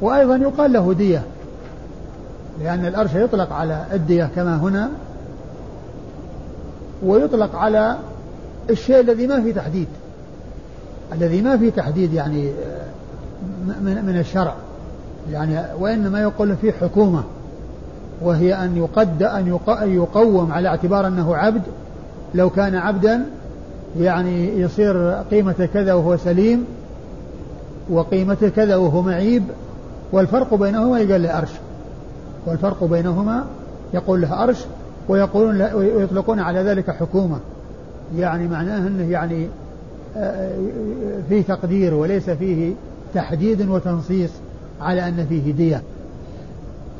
وأيضا 0.00 0.36
يقال 0.36 0.72
له 0.72 0.92
دية. 0.94 1.22
لأن 2.62 2.86
الأرش 2.86 3.14
يطلق 3.14 3.52
على 3.52 3.84
الدية 3.92 4.30
كما 4.36 4.56
هنا 4.56 4.90
ويطلق 7.02 7.56
على 7.56 7.96
الشيء 8.70 9.00
الذي 9.00 9.26
ما 9.26 9.42
فيه 9.42 9.54
تحديد. 9.54 9.88
الذي 11.12 11.42
ما 11.42 11.56
فيه 11.56 11.70
تحديد 11.70 12.12
يعني 12.12 12.48
آه، 12.48 12.86
من, 13.80 14.04
من 14.04 14.18
الشرع. 14.18 14.54
يعني 15.32 15.60
وإنما 15.80 16.20
يقول 16.20 16.56
فيه 16.56 16.72
حكومة 16.72 17.22
وهي 18.22 18.54
أن 18.54 18.76
يقد 18.76 19.22
أن 19.22 19.58
يقوم 19.94 20.52
على 20.52 20.68
اعتبار 20.68 21.06
أنه 21.06 21.36
عبد. 21.36 21.62
لو 22.34 22.50
كان 22.50 22.74
عبدا 22.74 23.24
يعني 24.00 24.60
يصير 24.60 25.12
قيمة 25.30 25.68
كذا 25.74 25.94
وهو 25.94 26.16
سليم 26.16 26.64
وقيمته 27.90 28.48
كذا 28.48 28.76
وهو 28.76 29.02
معيب. 29.02 29.42
والفرق 30.12 30.54
بينهما 30.54 31.00
يقال 31.00 31.22
له 31.22 31.38
أرش. 31.38 31.50
والفرق 32.46 32.84
بينهما 32.84 33.44
يقول 33.94 34.20
له 34.20 34.44
أرش 34.44 34.64
ويقولون 35.08 35.62
ويطلقون 35.74 36.40
على 36.40 36.60
ذلك 36.60 36.90
حكومة. 36.90 37.38
يعني 38.16 38.48
معناه 38.48 38.78
أنه 38.78 39.10
يعني 39.10 39.48
فيه 41.28 41.42
تقدير 41.48 41.94
وليس 41.94 42.30
فيه 42.30 42.72
تحديد 43.14 43.68
وتنصيص 43.68 44.30
على 44.80 45.08
أن 45.08 45.26
فيه 45.26 45.52
دية. 45.52 45.82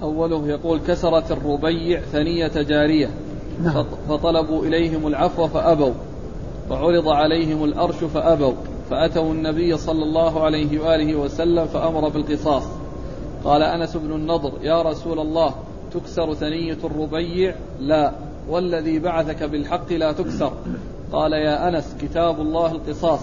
أوله 0.03 0.49
يقول 0.49 0.81
كسرت 0.89 1.33
الربيع 1.33 2.01
ثنية 2.01 2.63
جارية. 2.63 3.11
نعم. 3.65 3.85
فطلبوا 4.09 4.65
إليهم 4.65 5.07
العفو 5.07 5.47
فأبوا. 5.47 5.93
وعرض 6.71 7.09
عليهم 7.09 7.65
الأرش 7.65 7.97
فأبوا. 7.97 8.53
فأتوا 8.91 9.33
النبي 9.33 9.77
صلى 9.77 10.03
الله 10.03 10.45
عليه 10.45 10.81
وآله 10.81 11.17
وسلم 11.17 11.67
فأمر 11.67 12.09
بالقصاص. 12.09 12.63
قال 13.45 13.63
أنس 13.63 13.97
بن 13.97 14.13
النضر 14.13 14.53
يا 14.63 14.83
رسول 14.83 15.19
الله 15.19 15.55
تكسر 15.95 16.35
ثنية 16.35 16.79
الربيع؟ 16.85 17.55
لا. 17.81 18.13
والذي 18.49 18.99
بعثك 18.99 19.43
بالحق 19.43 19.93
لا 19.93 20.13
تكسر. 20.13 20.53
قال 21.13 21.33
يا 21.33 21.69
أنس 21.69 21.97
كتاب 22.01 22.41
الله 22.41 22.73
القصاص. 22.73 23.21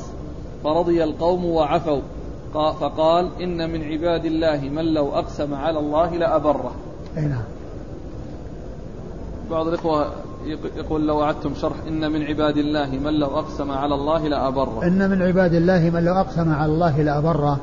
فرضي 0.64 1.04
القوم 1.04 1.46
وعفوا. 1.46 2.02
فقال 2.54 3.30
إن 3.42 3.70
من 3.70 3.84
عباد 3.84 4.26
الله 4.26 4.70
من 4.70 4.94
لو 4.94 5.10
أقسم 5.10 5.54
على 5.54 5.80
الله 5.80 6.16
لأبره. 6.16 6.72
أي 7.18 7.22
نعم 7.22 7.44
بعض 9.52 9.68
الإخوة 9.68 10.12
يقول 10.78 11.08
لو 11.08 11.24
أعدتم 11.24 11.54
شرح 11.56 11.76
إن 11.88 12.12
من 12.12 12.24
عباد 12.24 12.58
الله 12.58 12.90
من 12.90 13.14
لو 13.14 13.28
أقسم 13.28 13.72
على 13.72 13.96
الله 13.96 14.28
لأبره. 14.28 14.84
إن 14.84 15.10
من 15.10 15.22
عباد 15.22 15.54
الله 15.54 15.90
من 15.90 16.06
لو 16.06 16.14
أقسم 16.14 16.54
على 16.54 16.72
الله 16.72 17.02
لأبره. 17.02 17.60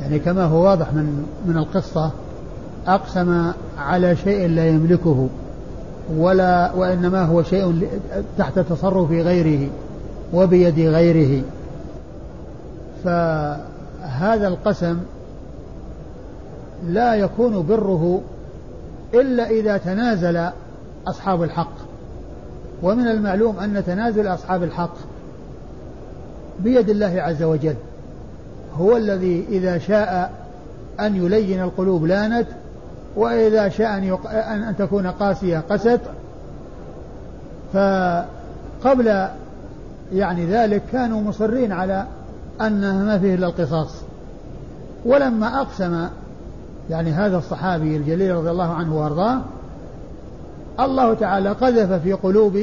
يعني 0.00 0.18
كما 0.18 0.44
هو 0.44 0.64
واضح 0.64 0.92
من 0.92 1.26
من 1.46 1.56
القصة 1.56 2.10
أقسم 2.86 3.52
على 3.78 4.16
شيء 4.16 4.48
لا 4.48 4.68
يملكه. 4.68 5.28
ولا 6.16 6.72
وإنما 6.72 7.24
هو 7.24 7.42
شيء 7.42 7.88
تحت 8.38 8.58
تصرف 8.58 9.10
غيره 9.10 9.70
وبيد 10.34 10.78
غيره. 10.78 11.42
فهذا 13.04 14.48
القسم 14.48 14.98
لا 16.86 17.14
يكون 17.14 17.66
بره 17.66 18.20
إلا 19.14 19.50
إذا 19.50 19.76
تنازل 19.76 20.48
أصحاب 21.06 21.42
الحق. 21.42 21.74
ومن 22.82 23.06
المعلوم 23.06 23.58
أن 23.58 23.82
تنازل 23.86 24.26
أصحاب 24.26 24.62
الحق 24.62 24.94
بيد 26.60 26.90
الله 26.90 27.22
عز 27.22 27.42
وجل. 27.42 27.74
هو 28.78 28.96
الذي 28.96 29.44
إذا 29.48 29.78
شاء 29.78 30.32
أن 31.00 31.16
يلين 31.16 31.62
القلوب 31.62 32.04
لانت 32.04 32.46
وإذا 33.16 33.68
شاء 33.68 33.96
أن, 33.96 34.04
يق... 34.04 34.30
أن 34.30 34.74
تكون 34.78 35.06
قاسية 35.06 35.62
قست 35.70 36.00
فقبل 37.72 39.28
يعني 40.12 40.46
ذلك 40.46 40.82
كانوا 40.92 41.20
مصرين 41.20 41.72
على 41.72 42.06
أن 42.60 43.04
ما 43.06 43.18
فيه 43.18 43.34
إلا 43.34 43.46
القصاص. 43.46 43.94
ولما 45.04 45.60
أقسم 45.60 46.06
يعني 46.90 47.10
هذا 47.10 47.38
الصحابي 47.38 47.96
الجليل 47.96 48.36
رضي 48.36 48.50
الله 48.50 48.74
عنه 48.74 48.98
وأرضاه 48.98 49.40
الله 50.80 51.14
تعالى 51.14 51.52
قذف 51.52 51.92
في 51.92 52.12
قلوب 52.12 52.58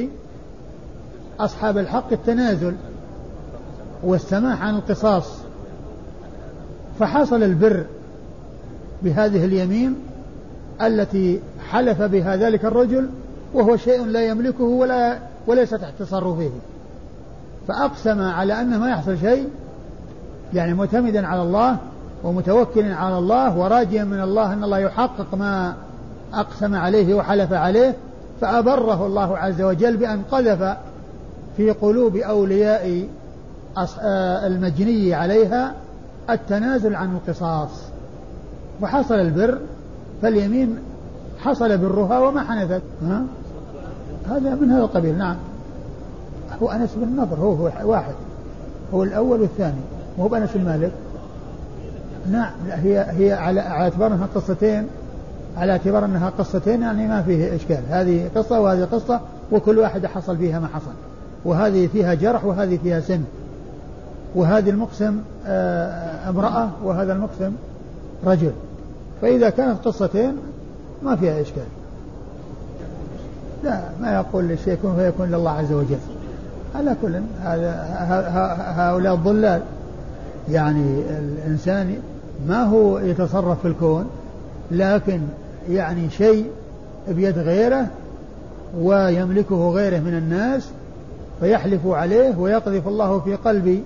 أصحاب 1.40 1.78
الحق 1.78 2.12
التنازل 2.12 2.76
والسماح 4.04 4.62
عن 4.62 4.76
القصاص 4.76 5.26
فحصل 7.00 7.44
البر 7.44 7.86
بهذه 9.02 9.46
اليمين 9.46 9.96
التي 10.82 11.40
حلف 11.70 12.02
بها 12.02 12.36
ذلك 12.36 12.66
الرجل 12.66 13.10
وهو 13.54 13.78
شيء 13.78 14.06
لا 14.06 14.28
يملكه 14.28 14.64
ولا 14.64 15.18
وليس 15.48 15.70
تحت 15.70 15.94
تصرفه. 16.00 16.52
فأقسم 17.68 18.22
على 18.22 18.62
أنه 18.62 18.78
ما 18.78 18.90
يحصل 18.90 19.18
شيء 19.18 19.50
يعني 20.54 20.74
معتمدا 20.74 21.28
على 21.28 21.42
الله 21.42 21.78
ومتوكلا 22.24 22.96
على 22.96 23.18
الله 23.18 23.58
وراجيا 23.58 24.04
من 24.04 24.22
الله 24.22 24.54
أن 24.54 24.64
الله 24.64 24.80
يحقق 24.80 25.36
ما 25.36 25.74
أقسم 26.34 26.76
عليه 26.76 27.14
وحلف 27.14 27.54
عليه 27.54 27.96
فأبره 28.42 29.06
الله 29.06 29.38
عز 29.38 29.62
وجل 29.62 29.98
بأن 29.98 30.22
قذف 30.32 30.78
في 31.58 31.72
قلوب 31.72 32.16
أولياء 32.16 33.08
آه، 34.02 34.48
المجني 34.48 35.14
عليها 35.14 35.74
التنازل 36.30 36.96
عن 36.96 37.16
القصاص. 37.16 37.70
وحصل 38.82 39.16
البر 39.16 39.60
فاليمين 40.22 40.78
حصل 41.40 41.78
برها 41.78 42.20
وما 42.20 42.44
حنثت. 42.44 42.82
ها؟ 43.04 43.24
هذا 44.30 44.56
من 44.56 44.72
هذا 44.72 44.82
القبيل 44.82 45.18
نعم. 45.18 45.36
هو 46.64 46.72
أنس 46.72 46.96
بن 46.96 47.04
النضر 47.04 47.38
هو, 47.38 47.54
هو 47.54 47.92
واحد. 47.92 48.14
هو 48.94 49.04
الأول 49.04 49.42
والثاني. 49.42 49.82
مو 50.18 50.28
بأنس 50.28 50.50
بن 50.56 50.66
مالك. 50.66 50.92
نعم 52.32 52.52
هي 52.70 53.06
هي 53.10 53.34
على 53.34 53.62
اعتبار 53.62 54.14
أنها 54.14 54.28
قصتين 54.36 54.88
على 55.58 55.72
اعتبار 55.72 56.06
أنها 56.06 56.30
قصتين 56.30 56.82
يعني 56.82 57.08
ما 57.08 57.22
فيه 57.22 57.56
إشكال. 57.56 57.82
هذه 57.90 58.30
قصة 58.36 58.60
وهذه 58.60 58.84
قصة 58.92 59.20
وكل 59.52 59.80
واحدة 59.80 60.08
حصل 60.08 60.38
فيها 60.38 60.60
ما 60.60 60.68
حصل. 60.68 60.92
وهذه 61.46 61.88
فيها 61.88 62.14
جرح 62.14 62.46
وهذه 62.46 62.80
فيها 62.84 63.00
سن. 63.00 63.24
وهذه 64.36 64.70
المقسم 64.70 65.18
آه، 65.46 66.30
امرأة 66.30 66.70
وهذا 66.84 67.14
المقسم 67.14 67.52
رجل. 68.26 68.52
فإذا 69.22 69.50
كانت 69.50 69.86
قصتين 69.86 70.34
ما 71.04 71.16
فيها 71.16 71.42
إشكال. 71.42 71.64
لا 73.64 73.82
ما 74.02 74.14
يقول 74.14 74.52
الشيء 74.52 74.74
يكون 74.74 74.96
فيكون 74.96 75.32
لله 75.32 75.52
عز 75.52 75.74
وجل. 75.74 75.98
على 76.76 76.96
كل 77.02 77.22
هؤلاء 78.78 79.14
الضلال. 79.14 79.62
يعني 80.52 81.02
الإنسان 81.20 81.96
ما 82.48 82.64
هو 82.64 83.00
يتصرف 83.00 83.62
في 83.62 83.68
الكون 83.68 84.06
لكن 84.72 85.22
يعني 85.70 86.10
شيء 86.10 86.46
بيد 87.08 87.38
غيره 87.38 87.88
ويملكه 88.78 89.70
غيره 89.70 90.00
من 90.00 90.18
الناس 90.18 90.70
فيحلف 91.40 91.88
عليه 91.88 92.38
ويقذف 92.38 92.88
الله 92.88 93.20
في 93.20 93.36
قلب 93.36 93.84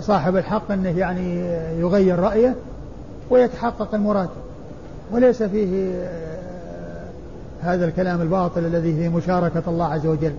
صاحب 0.00 0.36
الحق 0.36 0.70
إنه 0.70 0.98
يعني 0.98 1.40
يغير 1.80 2.18
رأيه. 2.18 2.54
ويتحقق 3.30 3.94
المراد. 3.94 4.28
وليس 5.12 5.42
فيه 5.42 5.94
آه، 5.94 7.08
هذا 7.60 7.84
الكلام 7.84 8.22
الباطل 8.22 8.64
الذي 8.64 8.94
فيه 8.94 9.08
مشاركة 9.08 9.62
الله 9.68 9.86
عز 9.86 10.06
وجل. 10.06 10.32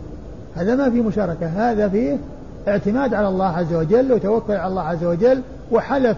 هذا 0.56 0.76
ما 0.76 0.90
فيه 0.90 1.02
مشاركة 1.02 1.48
هذا 1.48 1.90
فيه 1.90 2.18
اعتماد 2.68 3.14
على 3.14 3.28
الله 3.28 3.46
عز 3.46 3.74
وجل 3.74 4.14
وتوكل 4.14 4.54
على 4.54 4.68
الله 4.68 4.82
عز 4.82 5.04
وجل 5.04 5.42
وحلف 5.72 6.18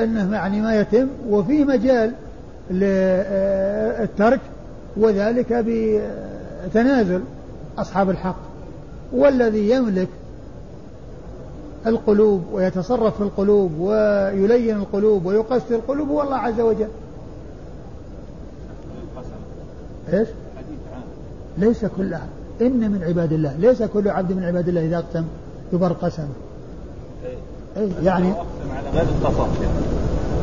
أنه 0.00 0.34
يعني 0.34 0.60
ما 0.60 0.80
يتم 0.80 1.06
وفي 1.28 1.64
مجال 1.64 2.12
للترك 2.70 4.40
وذلك 4.96 5.64
بتنازل 6.66 7.20
أصحاب 7.78 8.10
الحق. 8.10 8.36
والذي 9.12 9.70
يملك 9.70 10.08
القلوب 11.86 12.42
ويتصرف 12.52 13.16
في 13.16 13.22
القلوب 13.22 13.78
ويلين 13.80 14.76
القلوب 14.76 15.26
ويقسي 15.26 15.74
القلوب 15.74 16.08
هو 16.08 16.22
الله 16.22 16.36
عز 16.36 16.60
وجل. 16.60 16.88
إيش؟ 20.12 20.28
ليس 21.58 21.84
كل 21.84 22.14
إن 22.60 22.90
من 22.92 23.04
عباد 23.04 23.32
الله 23.32 23.56
ليس 23.58 23.82
كل 23.82 24.08
عبد 24.08 24.32
من 24.32 24.44
عباد 24.44 24.68
الله 24.68 24.84
إذا 24.84 24.98
أقسم 24.98 25.24
يبر 25.72 25.92
قسم. 25.92 26.28
إيه 27.76 27.88
يعني 28.02 28.30
أقسم 28.30 28.70
على 28.76 28.90
غير 28.90 29.02
التصرف 29.02 29.38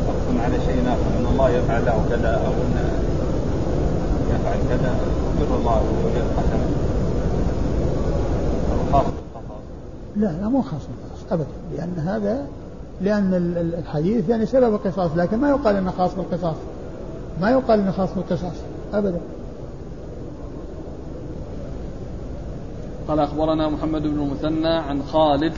أقسم 0.08 0.40
على 0.40 0.54
شيء 0.66 0.82
آخر 0.86 1.18
أن 1.20 1.26
الله 1.32 1.50
يفعل 1.50 1.86
له 1.86 2.04
كذا 2.10 2.34
أو 2.46 2.52
أن 2.52 2.74
يفعل 4.30 4.58
كذا 4.68 4.94
يبر 5.40 5.56
الله 5.56 5.82
وجل 6.04 6.26
قسم 6.36 6.60
خاص 8.92 9.04
لا 10.16 10.26
لا 10.26 10.48
مو 10.48 10.62
خاص 10.62 10.72
بالقصاص 10.72 11.32
ابدا 11.32 11.46
لأن 11.76 12.06
هذا 12.06 12.46
لأن 13.00 13.34
الحديث 13.78 14.28
يعني 14.28 14.46
سبب 14.46 14.74
القصاص 14.74 15.10
لكن 15.16 15.38
ما 15.38 15.48
يقال 15.48 15.76
إنه 15.76 15.90
خاص 15.90 16.14
بالقصاص 16.14 16.56
ما 17.40 17.50
يقال 17.50 17.80
إنه 17.80 17.90
خاص 17.90 18.08
بالقصاص 18.14 18.56
ابدا 18.92 19.20
قال 23.08 23.18
أخبرنا 23.18 23.68
محمد 23.68 24.02
بن 24.02 24.20
المثنى 24.20 24.68
عن 24.68 25.02
خالد 25.02 25.52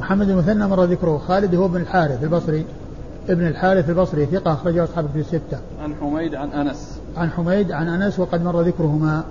محمد 0.00 0.26
بن 0.26 0.32
المثنى 0.32 0.66
مر 0.68 0.84
ذكره 0.84 1.18
خالد 1.18 1.54
هو 1.54 1.66
ابن 1.66 1.80
الحارث 1.80 2.22
البصري 2.24 2.64
ابن 3.28 3.46
الحارث 3.46 3.88
البصري 3.88 4.26
ثقة 4.26 4.52
أخرجه 4.52 4.84
أصحاب 4.84 5.06
في 5.12 5.20
الستة. 5.20 5.58
عن 5.82 5.94
حميد 6.00 6.34
عن 6.34 6.48
أنس. 6.48 7.00
عن 7.16 7.30
حميد 7.30 7.72
عن 7.72 7.88
أنس 7.88 8.18
وقد 8.18 8.44
مر 8.44 8.60
ذكرهما. 8.60 9.24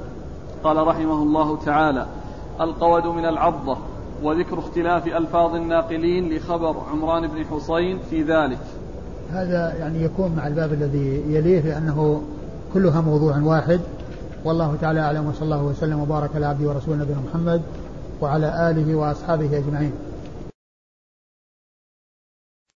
قال 0.64 0.88
رحمه 0.88 1.24
الله 1.24 1.58
تعالى: 1.66 2.06
القود 2.62 3.06
من 3.06 3.26
العضة 3.26 3.78
وذكر 4.24 4.60
اختلاف 4.60 5.08
ألفاظ 5.08 5.56
الناقلين 5.56 6.34
لخبر 6.34 6.76
عمران 6.92 7.28
بن 7.28 7.46
حصين 7.46 8.00
في 8.10 8.24
ذلك. 8.24 8.60
هذا 9.32 9.74
يعني 9.80 10.04
يكون 10.04 10.36
مع 10.38 10.48
الباب 10.48 10.74
الذي 10.74 11.24
يليه 11.28 11.62
لأنه 11.62 12.22
كلها 12.74 13.02
موضوع 13.02 13.38
واحد. 13.38 13.80
والله 14.46 14.76
تعالى 14.82 15.00
أعلم 15.00 15.28
وصلى 15.28 15.44
الله 15.44 15.64
وسلم 15.64 16.00
وبارك 16.00 16.30
على 16.36 16.46
عبده 16.46 16.70
ورسوله 16.70 16.98
نبينا 16.98 17.20
محمد 17.30 17.62
وعلى 18.22 18.70
آله 18.70 18.96
وأصحابه 18.96 19.58
أجمعين. 19.58 19.92